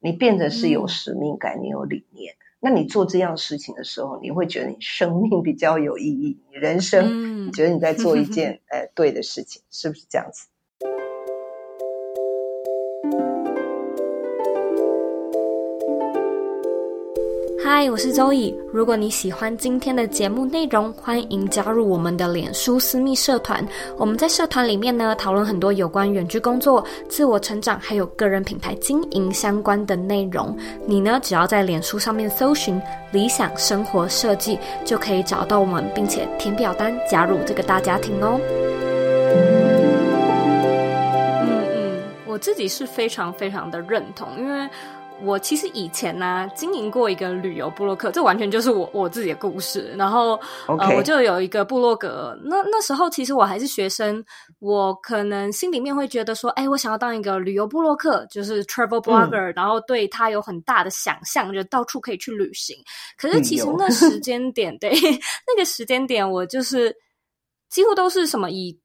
[0.00, 2.34] 你变得是有使命感，你有理念。
[2.34, 10.48] 嗯、那你做这样事情的时候，你会觉得你生命比较有意义，你人生，嗯、你觉得你在做一 件诶对的事情，是不是这样子？
[17.68, 18.56] 嗨，我是周乙。
[18.72, 23.66] 如果你喜欢今天的节目内容，欢迎加入我们的脸书私密社团。
[23.98, 30.56] 我们在社团里面呢，讨论很多有关远距工作、自我成长，还有个人品牌经营相关的内容。
[30.86, 38.38] 你呢，只要在脸书上面搜寻“理想生活设计”，就可以找到我们，并且填表单加入这个大家庭哦。
[41.42, 44.70] 嗯嗯我自己是非常非常的认同，因为。
[45.22, 49.94] 我其实以前呢、啊、经营过一个旅游部落客，这完全就是我我自己的故事。
[49.96, 52.36] 然后.呃，我就有一个部落格。
[52.44, 54.22] 那那时候其实我还是学生，
[54.58, 62.76] 我可能心里面会觉得说，哎，我想要当一个旅游部落客，就是 travel blogger，、嗯、然后对他有很大的想象，就到处可以去旅行。
[63.16, 64.90] 可是其实那时间点， 对
[65.46, 66.94] 那个时间点，我就是
[67.70, 68.78] 几乎都是什么以。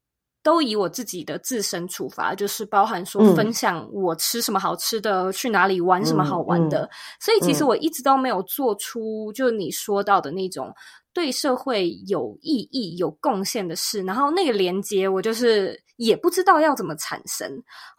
[0.44, 6.82] 都以我自己的自身出发，就是包含说分享我吃什么好吃的，嗯、去哪里玩什么好玩的。
[6.82, 10.74] 嗯嗯、所以其实我一直都没有做出，就你说到的那种
[11.14, 14.02] 对社会有意义、有贡献的事。
[14.02, 17.48] 然后那个连接，我就是也不知道要怎么产生，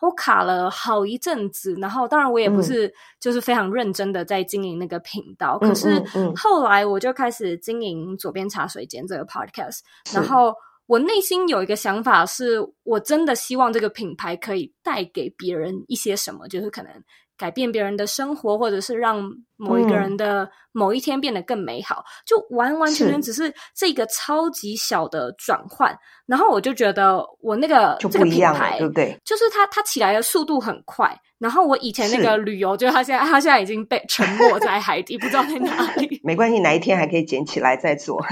[0.00, 1.74] 我卡了好一阵子。
[1.74, 6.02] 然后当然我也不是就是非常认真的在经营那个频道，嗯、可是
[6.34, 9.78] 后来我就开始经营左边茶水间这个 podcast，
[10.12, 10.52] 然后。
[10.86, 16.92] 我内心有一个想法，是我真的希望这个品牌可以带给别人一些什么，就是可能
[17.36, 19.22] 改变别人的生活，或者是让
[19.56, 25.96] 某一个人的某一天变得更美好，嗯、就完完全全只是这个超级小的转换。
[26.26, 29.18] 然后我就觉得，我那个这个品牌，对不对？
[29.24, 31.18] 就是它它起来的速度很快。
[31.42, 36.20] 然后我以前那个旅游，就是它现在他现在已经被沉没在海底， 不知道在哪里。
[36.22, 38.24] 没关系，哪一天还可以捡起来再做。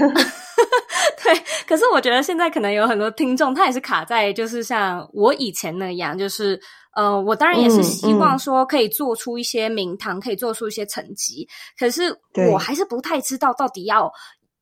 [1.21, 1.35] 对，
[1.67, 6.57] 可是我觉得现在可能有很多听众，他也是卡在就是像我以前那样，就是
[6.95, 11.45] 呃，我当然也是希望说可以做出一些名堂，嗯嗯、可以做出一些成绩，
[11.77, 12.17] 可是
[12.51, 14.09] 我还是不太知道到底要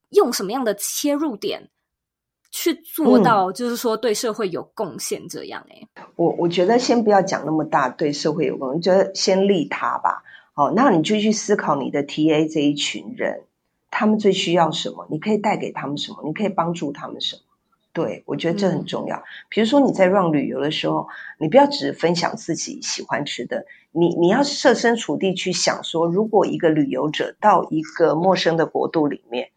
[0.09, 1.69] 用什么样的切入点
[2.51, 5.75] 去做到，就是说对社会有贡献这样、欸。
[5.75, 10.23] 哎、嗯，我我觉得先不要讲那么大，对社会有贡献，觉得先利他吧。
[10.55, 13.43] 哦，那你就去思考你的 TA 这一群人。
[13.91, 15.07] 他们最需要什么？
[15.09, 16.21] 你可以带给他们什么？
[16.23, 17.41] 你可以帮助他们什么？
[17.91, 19.17] 对，我觉得这很重要。
[19.17, 21.07] 嗯、比如说你在 run 旅游的时候，
[21.39, 29.49] 你不要只分享自己喜欢吃的，你你要设身处地去想说，如果一个旅游者到一个陌生的国度里面，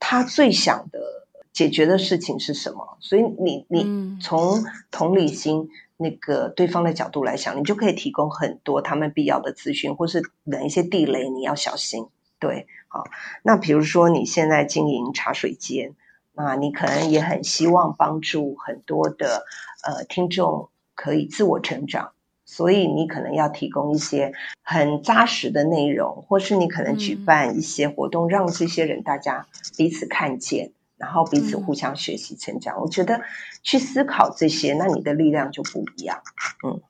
[0.00, 1.25] 他最想的
[1.56, 2.98] 解决的事情是什么？
[3.00, 12.08] 所以你你从同理心那个对方的角度来想，你就可以提供很多他们必要的资讯，或是哪一些地雷你要小心。
[12.38, 12.66] 对。
[12.88, 13.04] 好
[13.42, 15.94] 那比如说你现在经营茶水间，
[16.34, 19.44] 那你可能也很希望帮助很多的
[19.82, 22.12] 呃听众可以自我成长，
[22.44, 32.80] 所以你可能要提供一些很扎实的内容，或是你可能举办一些活动，让这些人大家彼此看见，然后彼此互相学习成长。
[32.80, 33.20] 我觉得
[33.62, 36.20] 去思考这些，那你的力量就不一样。
[36.64, 36.80] 嗯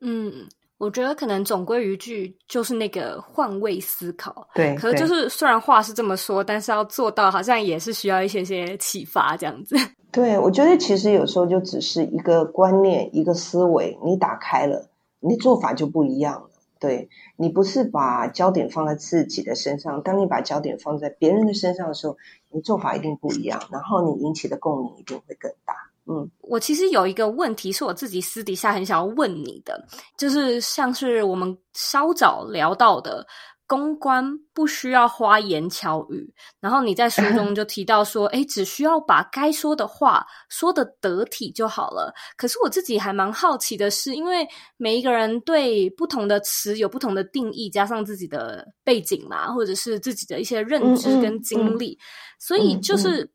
[0.00, 0.48] 嗯。
[0.78, 4.48] 我觉得可能总归一句，就是那个换位思考。
[4.52, 9.76] 对，可是就是虽然话是这么说，但是要做到，好像也是需要一些些启发这样子。
[10.10, 16.50] 对，我觉得其实有时候就只是一个观念、一个思维，你打开了，你做法就不一样了。
[16.80, 22.16] 对，你不是把焦点放在自己的身上，当你把焦点放在别人的身上的时候，
[22.52, 25.74] 你做法一定不一样，然后你引起的共鸣一定会更大。
[26.04, 29.86] 嗯，我其实有一个问题是我自己私底下很想要问你的，
[30.18, 33.24] 就是像是我们稍早聊到的
[33.72, 36.30] 公关不需要花言巧语，
[36.60, 42.12] 然后你在书中 就提到说，哎，只需要把该说的话说得得体就好了。
[42.36, 53.32] 可是我自己还蛮好奇的是，因为每一个人对不同的词有不同的定义，加上自己的背景嘛，或者是自己的一些认知跟经历，嗯嗯嗯、所以就是。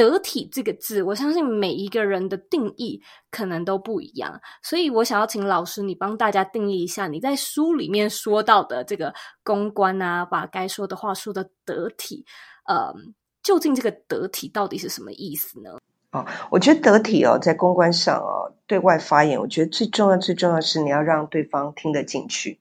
[0.00, 9.12] 得体这个字，我相信每一个人的定义可能都不一样，所以我想要请老师你帮大家定义一下，你在书里面说到的这个
[9.44, 12.24] 公关啊，把该说的话说得得体，
[12.66, 12.94] 呃，
[13.42, 15.78] 究竟这个得体到底是什么意思呢？
[16.12, 22.58] 哦，我觉得得体哦，在公关上哦，对外发言，我觉得最重要、最重要是你要让对方听得进去。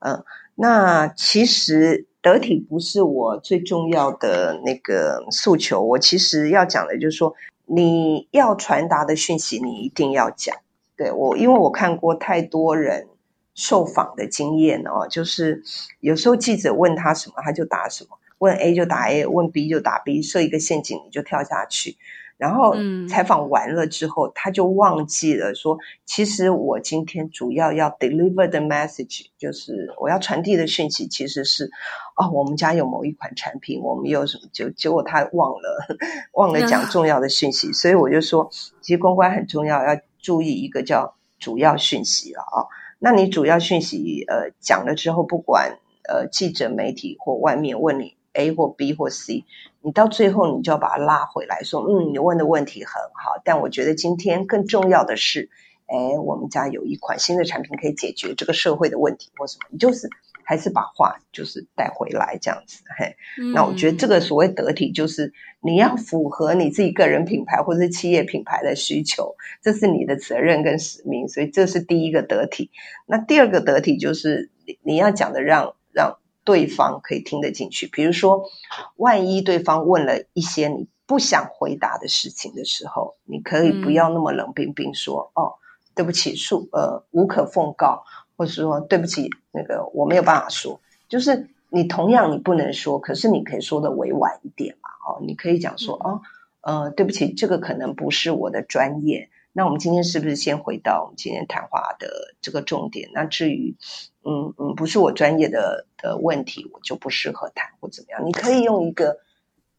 [0.00, 0.22] 嗯、
[0.54, 2.06] 那其实。
[2.26, 7.32] 得体不是我最重要的那个诉求，我其实要讲的就是说，
[7.66, 10.56] 你要传达的讯息，你一定要讲。
[10.96, 13.06] 对，我，因为我看过太多人
[13.54, 15.62] 受访的经验哦，就是
[16.00, 21.96] 有时候记者问他什么，他就答什么，问 A 就答 A，问 B 就答 B，设一个陷阱你就跳下去。
[22.38, 22.74] 然后
[23.08, 31.70] 采访完了之后，嗯、他就忘记了说，其实我今天主要要 deliver the message，就是我要传递的讯息其实是，
[32.14, 35.96] 哦，我们家有某一款产品，我们有什么，就结果他忘了，
[36.34, 38.50] 忘了讲重要的讯息，嗯、所以我就说，
[38.82, 42.68] 其实公关很重要，要注意一个叫主要讯息了啊、哦。
[42.98, 48.14] 那你主要讯息呃讲了之后，不管呃记者媒体或外面问你。
[48.38, 49.46] A 或 B 或 C，
[49.86, 55.48] 你到最后你就要把它拉回来，说，嗯，你问的问题很好，但我觉得今天更重要的是
[55.86, 60.10] 哎，我们家有一款新的产品可以解决这个社会的问题或什么，你就是
[60.42, 62.82] 还是把话就是带回来这样子。
[62.98, 72.72] 嘿，嗯、那我觉得这个所谓得体，就是你要符合你自己个人品牌或者是企业品牌的需求，这是你的责任跟使命，所以这是第一个得体。
[73.06, 78.48] 那第二个得体就是你你要讲的让让对方可以听得进去，比如说，
[78.96, 85.54] 万一对方问了一些你不想回答的事情的时候，你可以不要那么冷冰冰说、嗯、哦。
[85.96, 88.04] 对不起，恕呃无可奉告，
[88.36, 90.78] 或者说对不起，那个我没有办法说。
[91.08, 94.90] 就是你同样你不能说，可是你可以说的委婉一点嘛。
[95.08, 96.20] 哦，你可以讲说哦，
[96.60, 99.30] 呃，对不起，这个可能不是我的专业。
[99.56, 103.08] 那我们今天是不是先回到我们今天谈话的这个重点？
[103.14, 103.74] 那至于
[104.22, 108.26] 嗯嗯，不是我专业的的问题，我就不适合谈或怎么样。
[108.26, 109.18] 你可以用一个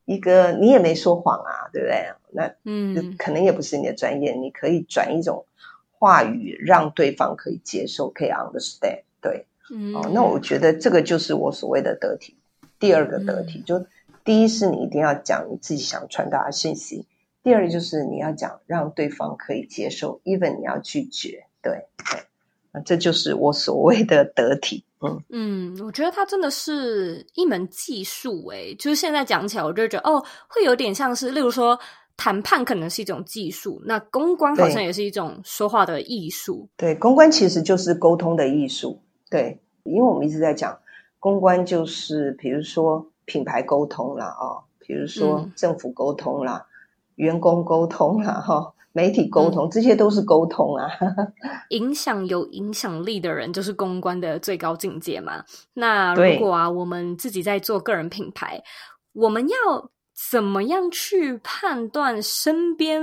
[0.06, 2.12] 一个，你也没说谎啊，对不对？
[2.32, 5.46] 那嗯，可能也不是你的专业，你可以转一种。
[6.00, 12.38] 话语让对方可以接受，可以 understand，对，嗯，哦，那我觉得这个就是我所谓的得体。
[12.78, 13.88] 第二个得体，嗯、就
[14.24, 17.08] 第一是你一定要讲你自己想传达的信息，
[17.48, 22.20] 第二就是你要讲让对方可以接受，even 你要拒绝，对，对，
[22.72, 24.84] 那这就是我所谓的得体。
[25.00, 31.80] 嗯嗯，我觉得它真的是一门技术，诶，就是现在讲起来，我就觉得哦，会有点像是，例如说。
[32.20, 36.68] 谈判可能是一种技术，那公关好像也是一种说话的艺术。
[36.76, 39.00] 对，对，公关其实就是沟通的艺术。
[39.30, 40.80] 对，因为我们一直在讲
[41.20, 46.74] 公关，就是比如说品牌沟通啦，哦，比如说政府沟通啦，嗯、
[47.18, 50.90] 员工沟通啦，哈、哦，媒体沟通，嗯、这些都是沟通啊。
[51.70, 55.44] 影响有影响力的人，就是公关的最高境界嘛。
[55.76, 58.64] 那如果啊，我们自己在做个人品牌，
[59.14, 59.92] 我们要。
[60.32, 63.00] 怎么样去判断身边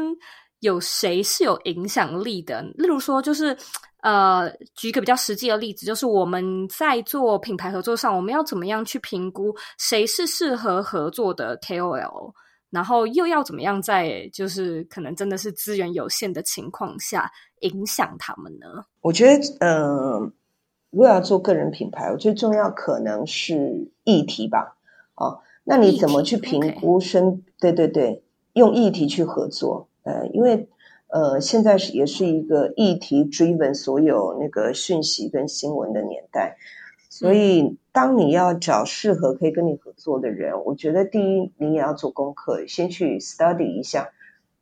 [0.59, 2.61] 有谁是有影响力的？
[2.75, 3.57] 例如说，就是
[4.03, 12.33] 呃，举一个比较实际的例子，就是我们在做品牌合作上，我们要怎么样去评估谁是适合合作的 KOL，
[12.75, 18.67] 然后又要怎么样在就是可能真的是资源有限的情况下影响他们呢？
[19.01, 20.33] 我觉得，嗯、呃，
[20.91, 24.77] 如果要做个人品牌，我最重要可能是议题吧，
[25.15, 25.41] 哦。
[25.67, 27.41] 那你怎么去评估身？Okay.
[27.61, 30.69] 对对对，用议题去合作，呃，因为
[31.07, 36.59] 呃，现在是也是一个议题 driven 所有那个讯息跟新闻的年代，
[37.09, 44.09] 所以当你要找适合可以跟你合作的人，我觉得第一，你也要做功课，先去 study 一下，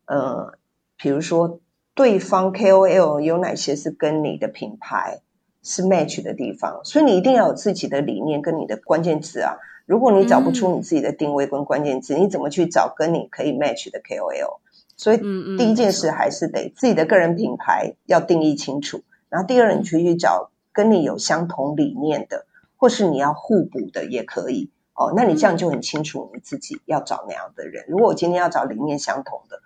[0.05, 0.59] 呃，
[0.99, 1.61] 比如说
[1.95, 5.23] 对方 KOL 有哪些是跟你的品牌
[5.63, 9.57] 是 match 的地方，所以你一定要有自己的理念跟你的关键词啊。
[9.87, 14.59] 如果你找不出你自己的定位跟关键词，嗯、你怎么去找跟你可以 match 的 KOL？
[14.99, 15.17] 所以
[15.57, 19.03] 第一件事还是得自己的个人品牌要定义清楚。
[19.31, 22.45] 然后第二，你去去找跟你有相同理念的，
[22.83, 25.13] 或是你要互补的也可以哦。
[25.15, 27.85] 那你这样就很清楚你自己要找那样的人。
[27.87, 29.61] 如果我今天要找理念相同的，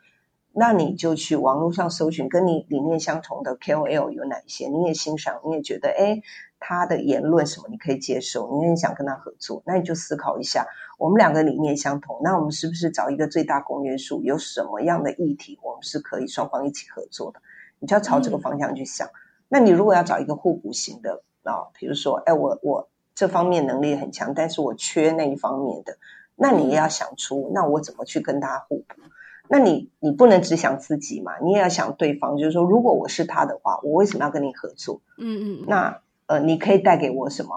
[0.52, 6.20] 那你就去网络上搜寻跟你理念相同的 KOL 有哪些，你也欣赏，你也觉得哎
[6.60, 10.66] 他的言论什么你可以接受，你也想跟他合作，那你就思考一下，
[10.98, 14.22] 我们两个理念相同，那我们是不是找一个最大公约数？
[14.22, 17.40] 有什么样的议题我们是可以双方一起合作的？
[17.78, 19.06] 你就要朝这个方向去想。
[19.08, 19.16] 嗯、
[19.48, 25.98] 那你如果要找一个互补型的啊，比如说，哎，我我这方面能力很强，但是我缺那一方面的，
[26.36, 28.94] 那你也要想出，那我怎么去跟他互补？
[29.48, 35.00] 那你你不能只想自己嘛，你也要想对方，就是说，如果我是他的话，我为什么要跟你合作？
[35.18, 36.00] 嗯嗯，那。
[36.28, 37.54] 呃，你可以带给我什么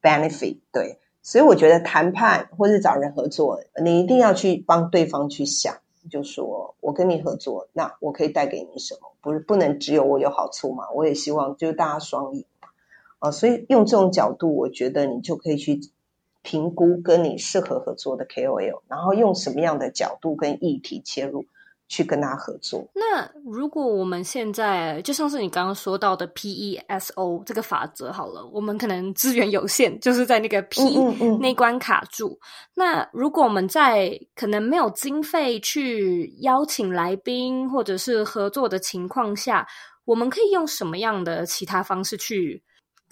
[0.00, 0.58] benefit？
[0.70, 9.10] 对，所以我觉得谈判或是找人合作，你一定要去帮对方去想，就说我跟你合作，那我可以带给你什么？
[9.20, 10.84] 不是不能只有我有好处嘛？
[10.94, 12.44] 我也希望就是大家双赢
[13.24, 13.30] 啊。
[13.30, 15.80] 所以用这种角度，我觉得你就可以去
[16.42, 21.44] 评估跟你适合合作的 KOL，然后用什么样的角度跟议题切入。
[21.86, 22.88] 去跟他合作。
[22.94, 30.80] 那如果我们现在就像是你刚刚说到的 PESO 这个法则好了，我们可能资源有限，就是在那个 P
[31.40, 32.40] 那关卡住。
[32.74, 39.64] 那如果我们在可能没有经费去邀请来宾或者是合作的情况下，
[40.06, 42.62] 我们可以用什么样的其他方式去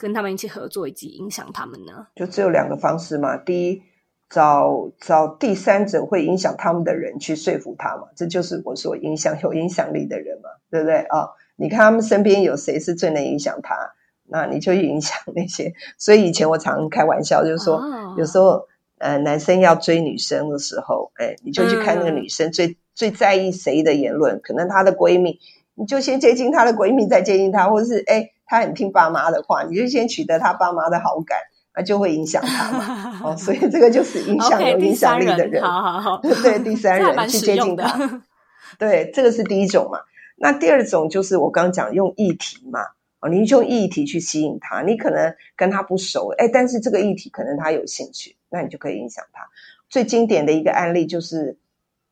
[0.03, 2.09] 跟他们一起合作以及影响他们呢？
[2.14, 3.36] 就只有两个方式嘛。
[3.36, 3.82] 第一。
[4.34, 11.18] 找找第三者会影响他们的人去说服他嘛，这就是我说影响有影响力的人嘛，对不对啊？
[11.18, 13.76] 哦，你看他们身边有谁是最能影响他，
[14.26, 15.74] 那你就影响那些。
[15.98, 18.18] 所以以前我常开玩笑，就是说，oh.
[18.18, 25.38] 有时候呃男生要追女生的时候，哎，你就去看那个女生最、嗯、最在意谁的言论，可能她的闺蜜
[25.74, 31.38] 你就先接近她的闺蜜，再接近她，或者是哎，她很听爸妈的话，你就先取得他爸妈的好感，
[31.74, 33.20] 那就会影响他嘛。
[33.24, 38.22] 哦，所以这个就是影响有影响力的人，okay, 好好好，对，第三人去接近他。
[38.78, 40.00] 对，这个是第一种嘛。
[40.36, 42.80] 那第二种就是我刚刚讲用议题嘛。
[43.20, 49.48] 哦，你用议题去吸引他，你可能跟他不熟，哎，但是这个议题可能他有兴趣，那你就可以影响他。
[49.88, 51.57] 最经典的一个案例就是，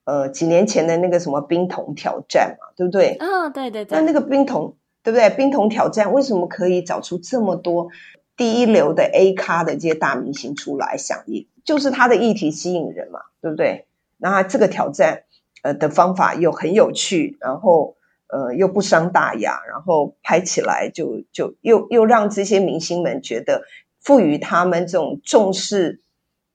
[0.05, 3.17] 呃，几年前的那个什么冰桶挑战嘛，对不对？
[3.19, 3.99] 啊、哦，对对对。
[3.99, 5.31] 那那个冰桶，对不对？
[5.31, 7.89] 冰桶挑战为什么可以找出这么多
[8.37, 11.47] 第一流的 A 咖的这些大明星出来响应？
[11.65, 13.87] 就是他的议题吸引人嘛，对不对？
[14.19, 15.25] 那这个挑战，
[15.63, 17.97] 呃，的方法又很有趣，然后。
[18.33, 23.65] 呃，又不伤大雅，然后拍起来就就又又让这些明星们觉得
[23.99, 26.01] 赋予他们这种重视，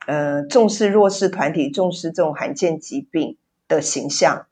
[0.07, 3.35] 呃，重视弱势团体、重视这种罕见疾病
[3.67, 4.45] 的形象，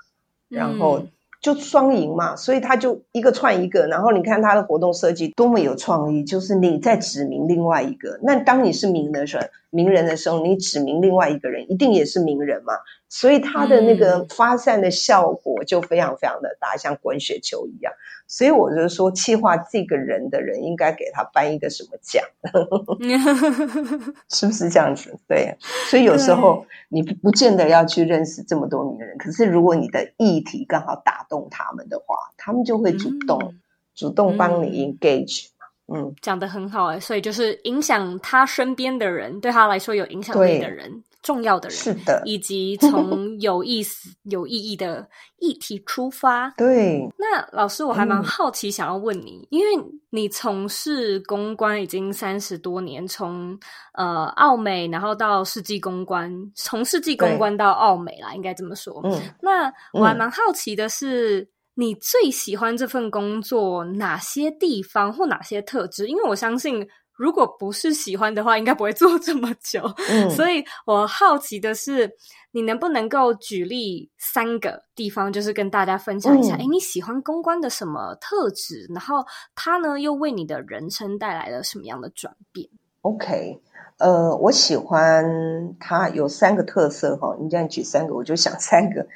[0.50, 1.06] 然后。
[1.44, 8.18] 就双赢嘛，所以他就一个串一个，然后你看他的活动设计多么有创意，就是你在指明另外一个。
[8.24, 12.74] 那当你是名人的时候，名人的时候，你指明另外一个人，一定也是名人嘛，
[13.14, 17.94] 所以他的那个发散的效果就非常非常的大，像滚雪球一样。
[18.26, 22.24] 所以我就说，气化这个人的人应该给他颁一个什么奖，
[24.34, 25.16] 是不是这样子？
[25.28, 25.56] 对，
[25.92, 33.60] 所以有时候你不见得要去认识这么多名人，可是如果你的议题刚好打动他们的话，他们就会主动、嗯、
[33.94, 35.50] 主动帮你 engage。
[35.94, 41.04] 嗯，讲的很好哎，所以就是影响他身边的人，对他来说有影响力的人。
[41.24, 45.08] 重要的人是的，以及从有意思、有意义的
[45.40, 46.50] 议题出发。
[46.58, 53.58] 对，那老师，我还蛮好奇，想要问你，嗯、因为你从事公关已经三十多年，从
[53.94, 59.02] 呃奥美，然后到世纪公关，从世纪公关到澳美啦，应该这么说。
[59.06, 66.08] 嗯，那我还蛮好奇的是，嗯、你最喜欢这份工作哪些地方或哪些特质？
[66.08, 66.86] 因为我相信。
[67.16, 69.82] 如果不是喜欢的话，应该不会做这么久。
[70.10, 72.12] 嗯，所以我好奇的是，
[72.52, 78.88] 你能不能够举例三个地方，就是跟大家分享一下，哎、嗯，你喜欢公关的什么特质？
[78.94, 82.68] 然后它呢，又为你的人生带来了什么样的转变
[83.02, 83.62] ？OK，
[84.00, 87.38] 呃，我喜欢它有三个特色哈。
[87.40, 89.08] 你这样举三个，我就想三个。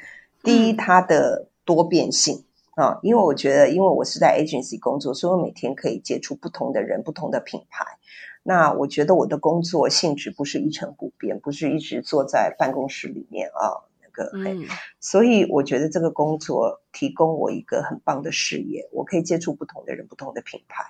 [0.43, 2.43] 第一，它的多变性。
[2.78, 7.84] 啊，因为我觉得，因为我是在 agency 工作，所以我每天可以接触不同的人、不同的品牌。
[8.43, 14.63] 那我觉得我的工作性质不是一成不变，不是一直坐在办公室里面啊，那个，嗯，
[14.99, 20.86] 所以我觉得这个工作提供我一个很棒的视野，我可以接触不同的人、不同的品牌。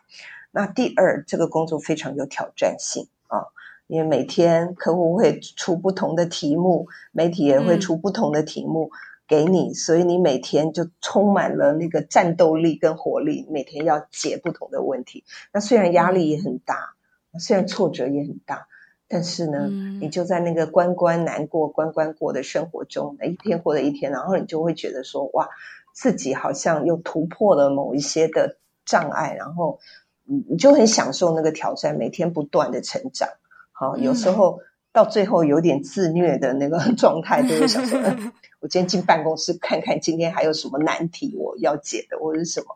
[0.51, 3.47] 那第二，这个工作非常有挑战性啊，
[3.88, 8.91] 因为每天客户会出不同的题目，媒体也会出不同的题目。
[8.93, 8.97] 嗯
[9.28, 15.25] 给你，所以你每天就充满了那个战斗力跟活力，每天要解不同的问题。
[15.51, 16.95] 那虽然压力也很大，
[17.38, 18.67] 虽然挫折也很大，
[19.07, 25.49] 但是呢，嗯、你就在那个关关难过关关过的生活中，一天过的一天，然后你就会觉得说，哇，
[25.93, 29.80] 自己好像又突破了某一些的障碍，然后
[30.23, 33.30] 你你就很享受那个挑战，每天不断的成长。
[33.71, 34.59] 好，有时候。
[34.61, 34.63] 嗯
[34.93, 38.01] 到最后有点自虐的那个 状态，都会想说
[38.60, 42.68] ：“我今天进办公室看看，今天还有什么难题我要解的，或者什么？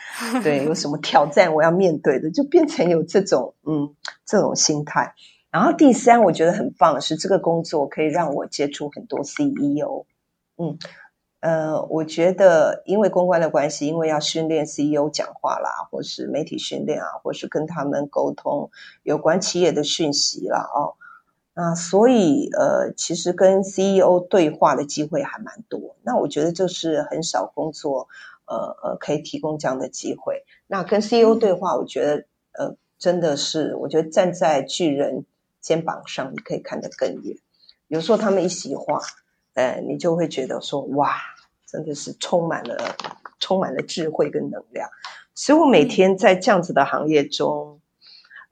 [0.42, 5.14] 对，有什么挑战我要面对的，就变成有这种嗯这种心态。
[5.50, 10.06] 然后第三，我觉得很棒的是，这个工作可以让我接触很多 CEO。
[10.56, 10.78] 嗯
[11.40, 18.70] 呃，我觉得因为公关的关系，因为要训练 CEO 讲话啦，或是媒体训练啊，或是跟他们沟通
[19.02, 20.94] 有关企业的讯息啦，哦。
[21.60, 25.94] 啊，所以呃，其实跟 CEO 对话的机会还蛮多。
[26.02, 28.08] 那我觉得这是很少工作，
[28.46, 30.42] 呃呃，可以提供这样的机会。
[30.66, 35.26] 那跟 CEO 对话，我觉得呃，真的是，我觉得站在巨人
[35.60, 37.36] 肩膀上，你可以看得更远。
[37.88, 38.98] 有时候他们一席话，
[39.52, 41.14] 呃，你就会觉得说，哇，
[41.66, 42.96] 真的是充满了
[43.38, 44.88] 充满了智慧跟能量。
[45.34, 47.79] 所以我每天在这样子的行业中。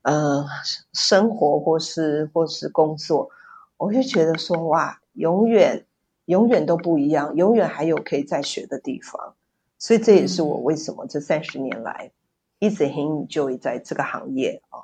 [0.09, 0.47] 呃，
[0.95, 3.29] 生活或是或是工作，
[3.77, 5.85] 我就觉得说哇，永远
[6.25, 9.35] 永远都不一样，永远还有可以再学的地方。
[9.79, 12.11] 所以这也是我为什么这三十年来
[12.59, 14.81] 一直很 enjoy 在这个行业啊。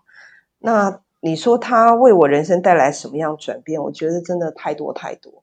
[0.58, 3.82] 那你说他为我人生带来什么样转变？
[3.82, 5.42] 我觉得真的太多太多。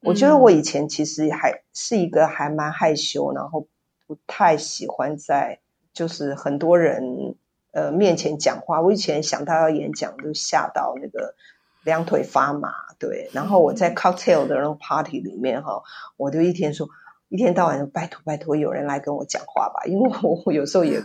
[0.00, 3.68] 我觉得我以前其实还是一个还蛮害羞，然后
[4.08, 5.60] 不太喜欢在
[5.92, 7.36] 就是很多人。
[7.72, 11.34] 呃，面前讲话，我以前想到要演讲，就吓到那个
[11.82, 13.28] 两腿发麻，对。
[13.32, 15.82] 然后我在 cocktail 的那种 party 里面哈，
[16.16, 16.88] 我就一天说，
[17.28, 21.00] 一天到晚拜托拜托有人来跟我讲话吧，因为我我有时候也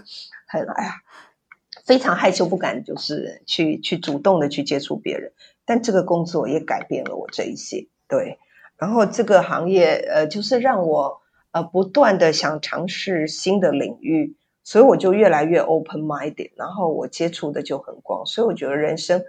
[0.48, 1.02] 很哎呀，
[1.86, 5.34] 非常害羞不敢就是去去主动的去接触别人。
[5.66, 8.40] 但这个工作也改变了我这一些，对。
[8.78, 14.37] 然后这个行业呃，就是让我呃不断的想尝试新的领域，
[14.68, 18.26] 所以我就越来越 open minded，然后我接触的就很广。
[18.26, 19.24] 所以我觉得人生，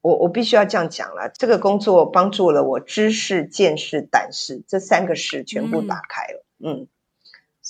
[0.00, 6.80] 我我必须要这样讲了，这个工作帮助了我知识、见识、胆识这三个识全部打开了，嗯。
[6.80, 6.86] 嗯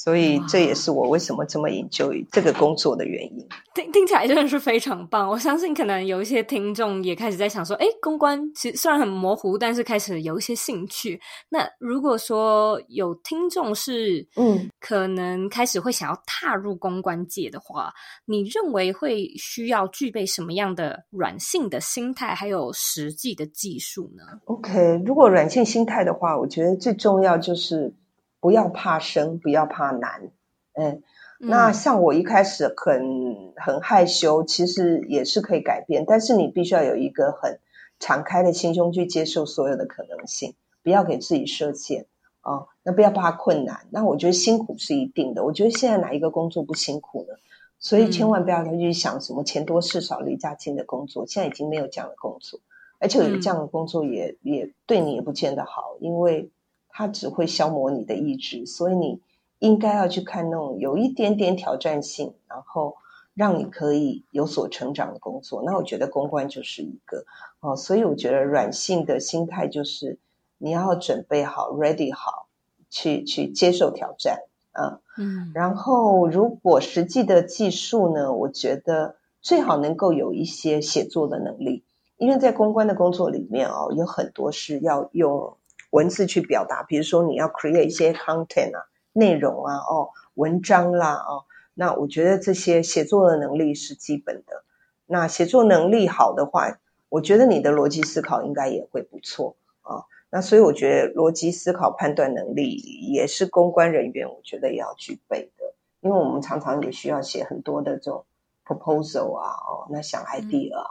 [0.03, 3.46] 所以这也是我为什么这么 enjoy 这个工作的原因。
[3.74, 5.28] 听听起来真的是非常棒。
[5.28, 11.20] 我相信可能有一些听众也开始在想说，哎，公关其实虽然很模糊，但是开始有一些兴趣。
[11.51, 17.92] 那如果说有听众是嗯，可能开始会想要踏入公关界的话，
[18.24, 27.94] 你认为会需要具备什么样的软性的心态，还有实际的技术呢？OK，如果软性心态的话，我觉得最重要就是。
[28.41, 30.30] 不要怕生，不要怕难，
[30.72, 31.03] 嗯，
[31.38, 37.61] 那像我一开始很很害羞，其实也是可以改变，但是你必须要有一个很
[37.99, 42.07] 敞开的心胸去接受所有的可能性，不要给自己设限
[42.41, 42.68] 啊、哦。
[42.82, 45.45] 那不要怕困难，那我觉得辛苦是一定的。
[45.45, 47.34] 我觉得现在哪一个工作不辛苦呢？
[47.78, 52.59] 所以千万不要再去想什么钱多事少离家近的工作，现在已经没有这样的工作，
[52.99, 56.51] 而且有这样的工作也也对你也不见得好，因为。
[56.93, 59.20] 它只会消磨你的意志，所以你
[59.59, 62.97] 应该要去看那种有一点点挑战性，然后
[63.34, 65.62] 让你可以有所成长的工作。
[65.64, 67.24] 那我觉得公关就是一个
[67.61, 70.18] 哦，所以我觉得软性的心态就是
[70.59, 72.49] 你要准备好，ready 好，
[72.91, 74.41] 去去接受挑战
[74.72, 75.01] 啊。
[75.16, 81.84] 嗯，然后如果实际的技术呢，我觉得最好能够有一些写作的能力，
[82.16, 85.57] 因为在公关的工作里面哦，有很多是要用。
[85.91, 94.64] 文字去表达，比如说你要 create 一些 content 啊，内容啊，哦，文章啦，哦，那我觉得这些写作的能力是基本的。
[95.07, 96.78] 那写作能力好的话，
[97.09, 100.05] 我觉得你的逻辑思考应该也会不错啊，哦。
[100.30, 102.76] 那所以我觉得逻辑思考判断能力
[103.12, 108.24] 也是公关人员我觉得也要具备的，因为我们常常也需要写很多的这种
[108.64, 110.86] proposal 啊，哦，那想 idea 啊，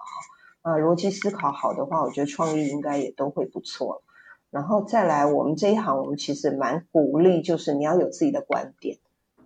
[0.63, 4.03] 啊，逻辑思考好的话，我觉得创意应该也都会不错。
[4.51, 8.97] 然后再来，我们这一行，我们其实蛮鼓励，就是你要有自己的观点，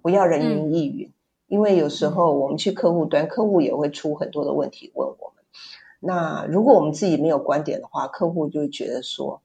[0.01, 1.09] 不要人云亦云。
[1.09, 1.13] 嗯、
[1.47, 5.43] 因为有时候我们去客户端，客户也会出很多的问题问我们。
[5.99, 9.41] 那如果我们自己没有观点的话，客户就会觉得说，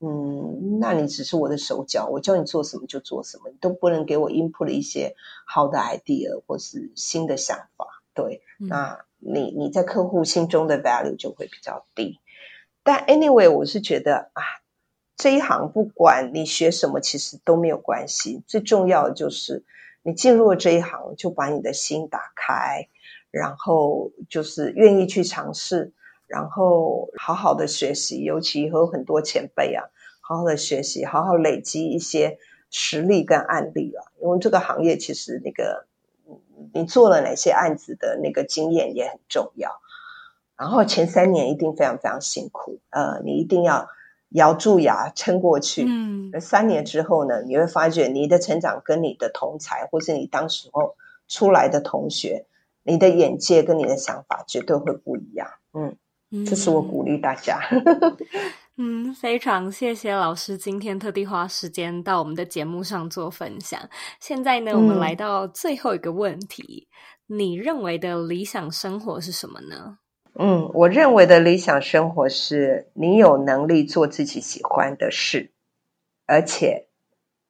[0.00, 5.14] 嗯，那你只是我的手脚，我叫你做什么就做什么，你都不能给我 input 一些
[5.44, 8.02] 好的 idea 或是新的想法。
[8.14, 12.20] 对，嗯、那你你在客户心中的 value 就会比较低。
[12.82, 14.42] 但 anyway，我是觉得啊。
[15.18, 18.40] 这一行不管你学什么，其实都没有关系。
[18.46, 19.64] 最重要的就是
[20.04, 22.86] 你进入了这一行，就把你的心打开，
[23.32, 25.92] 然后就是愿意去尝试，
[26.28, 28.22] 然后好好的学习。
[28.22, 29.86] 尤其有很多前辈啊，
[30.20, 32.38] 好好的学习，好好累积一些
[32.70, 34.06] 实力跟案例啊。
[34.22, 35.84] 因为这个行业其实那个
[36.72, 39.80] 你做了哪些案子的那个经验也很重要。
[40.56, 43.88] 然后前三年一定非常非常辛苦，呃，你一定要。
[44.30, 45.84] 咬住牙撑过去。
[45.86, 50.96] 嗯，而三年之后呢，你会发觉你的成长跟你的同才，或是你当时候
[51.28, 52.46] 出来的同学，
[52.82, 55.48] 你的眼界跟你的想法绝对会不一样。
[55.72, 55.96] 嗯，
[56.44, 57.60] 这是我鼓励大家。
[58.80, 63.80] 嗯，非常谢谢老师今天特地花时间到我们的节目上做分享。
[64.20, 66.86] 现在呢，我们来到最后一个问题，
[67.28, 69.98] 嗯，你认为的理想生活是什么呢？
[70.38, 75.50] 嗯，我认为的理想生活是你有能力做自己喜欢的事，
[76.26, 76.86] 而且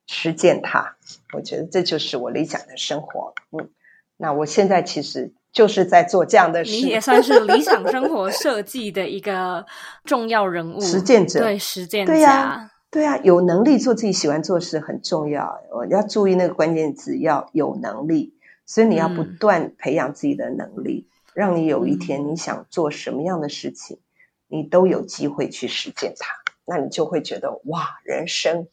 [0.07, 0.97] 实践它。
[1.35, 3.35] 我觉得这就是我理想的生活。
[3.51, 3.69] 嗯，
[4.17, 6.71] 那我现在其实就是在做这样的事。
[6.71, 9.67] 你也算是理想生活设计的一个
[10.05, 11.41] 重要人物， 实践者。
[11.41, 12.13] 对，实践者。
[12.15, 15.61] 对呀，对呀，有能力做自己喜欢做的事很重要。
[15.73, 18.35] 我要注意那个关键词，要有能力。
[18.65, 21.07] 所以你要不断培养自己的能力。
[21.07, 24.01] 嗯让你有一天你想做什么样的事情，
[24.49, 26.35] 你都有机会去实践它，
[26.67, 28.67] 那你就会觉得哇，人生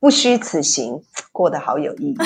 [0.00, 2.16] 不虚此行，过得好有意义。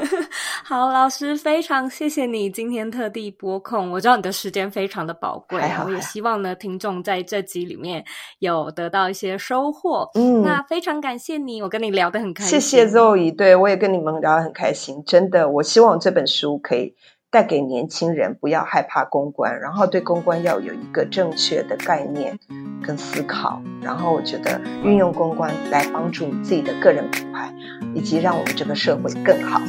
[0.64, 8.02] 好，老师，非常谢谢你今天特地拨空，我知道你的时间非常的宝贵，我也希望呢，听众在这集里面
[8.38, 10.10] 有得到一些收获。
[10.14, 12.58] 嗯，那非常感谢你，我跟你聊得很开心。
[12.58, 16.94] 谢谢 Zoe，对，我也跟你们聊得很开心，真的，我希望这本书可以。
[17.32, 22.38] 带给年轻人不要害怕公关，然后对公关要有一个正确的概念
[22.84, 27.50] 跟思考，然后我觉得运用公关来帮助自己的个人品牌，
[27.94, 29.62] 以及让我们这个社会更好。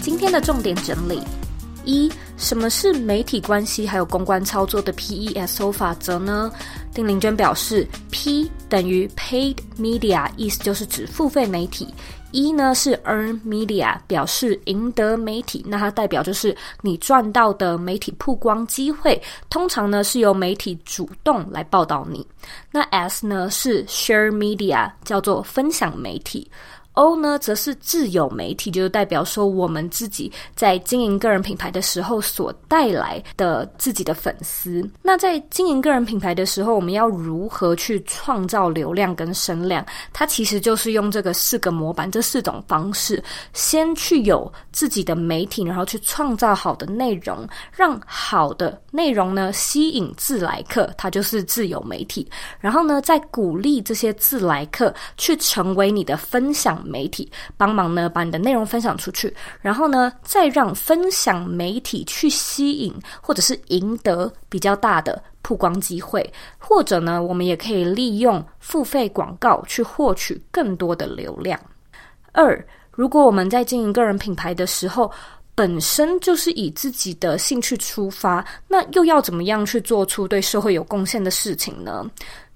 [0.00, 1.22] 今天的重点整理
[1.84, 2.10] 一。
[2.36, 6.50] 什么是媒体关系还有公关操作的 PESO 法则呢？
[6.92, 11.86] 丁玲娟表示，P 等于 Paid Media，意思就是指付费媒体
[12.32, 22.26] 一呢是 Earn Media，表示赢得媒体，那它代表就是你赚到的媒体曝光机会，通常呢是由媒体主动来报道你。
[22.70, 26.50] 那 S 呢是 Share Media，叫做分享媒体。
[26.94, 34.86] O 呢，则是自有媒体，就是代表说我们自己在经营个人品牌的时候所带来的自己的粉丝。
[35.00, 39.84] 那在经营个人品牌的时候，我们要如何去创造流量跟声量？
[40.12, 43.22] 它其实就是用这个四个模板，这四种方式，
[43.54, 52.30] 先去有自己的媒体，然后去创造好的内容，让好的内容呢吸引自来客，它就是自有媒体。
[52.60, 56.81] 然后呢，再鼓励这些自来客去成为你的分享。
[56.84, 71.58] 媒体帮忙呢，把你的内容分享出去，然后呢，再让分享媒体去吸引或者是赢得比较大的曝光机会，或者呢，我们也可以利用付费广告去获取更多的流量。
[72.32, 75.10] 二，如果我们在经营个人品牌的时候，
[75.54, 82.10] 本身就是以自己的兴趣出发，那又要怎么样去做出对社会有贡献的事情呢？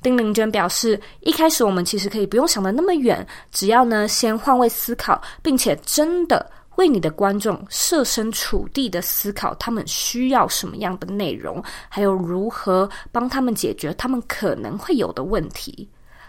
[0.07, 15.89] 丁玲娟表示，一开始我们其实可以不用想得那么远，只要呢先换位思考，并且真的为你的观众设身处地的思考，他们需要什么样的内容，还有如何帮他们解决他们可能会有的问题。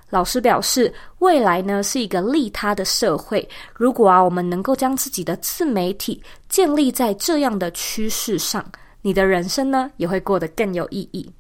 [0.09, 6.19] 老师表示，未来呢是一个利他的社会，如果啊我们能够将自己的自媒体
[6.49, 8.65] 建立在这样的趋势上，
[9.03, 11.31] 你的人生呢也会过得更有意义。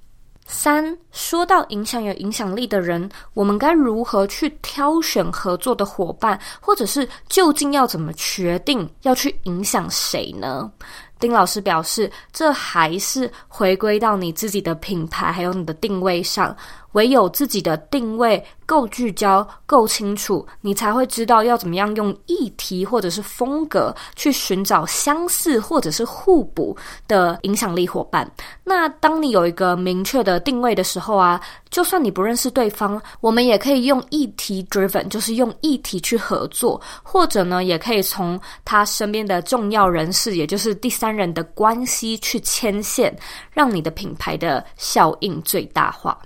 [0.47, 10.71] 三，说到影响有影响力的人，我们该如何去挑选合作的伙伴，或者是究竟要怎么决定要去影响谁呢？
[11.19, 16.55] 丁老师表示，这还是回归到你自己的品牌还有你的定位上，
[16.93, 26.75] 唯有自己的定位够聚焦、够清楚，你才会知道要怎么样用议题或者是风格去寻找相似或者是互补
[27.07, 28.29] 的影响力伙伴。
[28.63, 31.39] 那当你有一个明确的定位的时候啊，
[31.69, 43.15] 就算你不认识对方，我们也可以用议题 driven，就是用议题去合作，或者呢，也可以从他身边的重要人士，也就是第三人的关系去牵线，
[43.51, 46.17] 让你的品牌的效应最大化。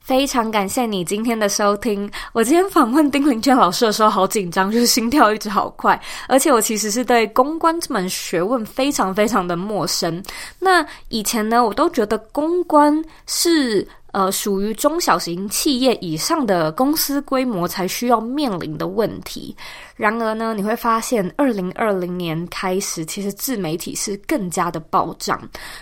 [0.00, 2.10] 非常感谢你今天的收听。
[2.32, 6.00] 我今天访问丁玲娟老师的时候，好紧张，就是心跳一直好快。
[6.28, 10.22] 而且我其实是对公关这门学问非常非常的陌生。
[10.58, 19.56] 那以前呢，我都觉得公关是呃属于中小型企业以上的公司规模才需要面临的问题。
[19.96, 25.40] 然而呢，你会发现，二零二零年开始，其实自媒体是更加的暴涨。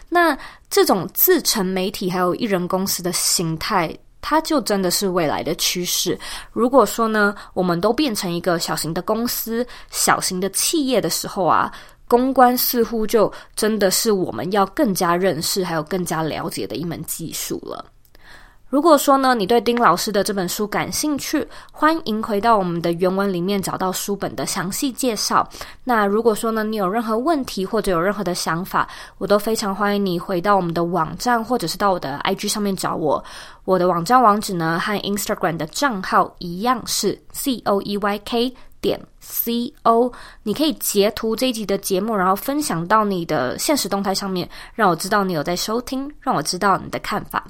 [0.08, 0.36] 那
[0.70, 3.96] 这种自成媒体还有一人公司的形态。
[4.28, 6.18] 它就真的是未来的趋势。
[6.50, 11.72] 如果说呢，我们都变成一个小型的公司、小型的企业的时候啊，
[12.08, 17.84] 公关似乎就真的是我们要更加认识，还有更加了解的一门技术了。
[18.68, 25.48] 如果说呢，你对丁老师的这本书感兴趣，欢迎回到我们的原文里面找到书本的详细介绍。
[25.84, 28.88] 那如果说呢，你有任何问题或者有任何的想法，
[29.18, 33.22] 我都非常欢迎你回到我们的网站，或者是到我的 IG 上面找我。
[33.64, 40.12] 我的网站网址呢，和 Instagram 的账号一样是 C O E Y K 点 C O。
[40.42, 47.46] 你可以截图这一集的节目，然后分享到你的现实动态上面，让我知道你有在收听，让我知道你的看法。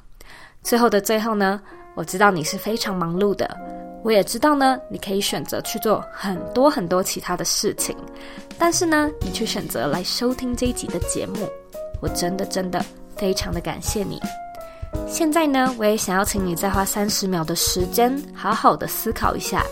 [0.66, 1.60] 最后的最后呢，
[1.94, 3.48] 我知道你是非常忙碌的，
[4.02, 7.96] 我也知道呢，你可以选择去做很多很多其他的事情，
[8.58, 11.48] 但是呢，你却选择来收听这一集的节目，
[12.02, 14.20] 我真的真的非常的感谢你。
[15.06, 19.62] 现在呢，我也想要请你再花三十秒的时间，好好的思考一下，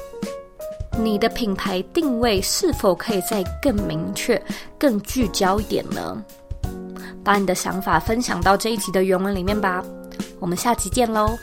[0.97, 4.41] 你的品牌定位是否可以再更明确、
[4.79, 6.25] 更聚焦一点呢？
[7.25, 9.83] 把你的想法分享到这一集的原文里面吧。
[10.41, 11.39] 我们下期见喽！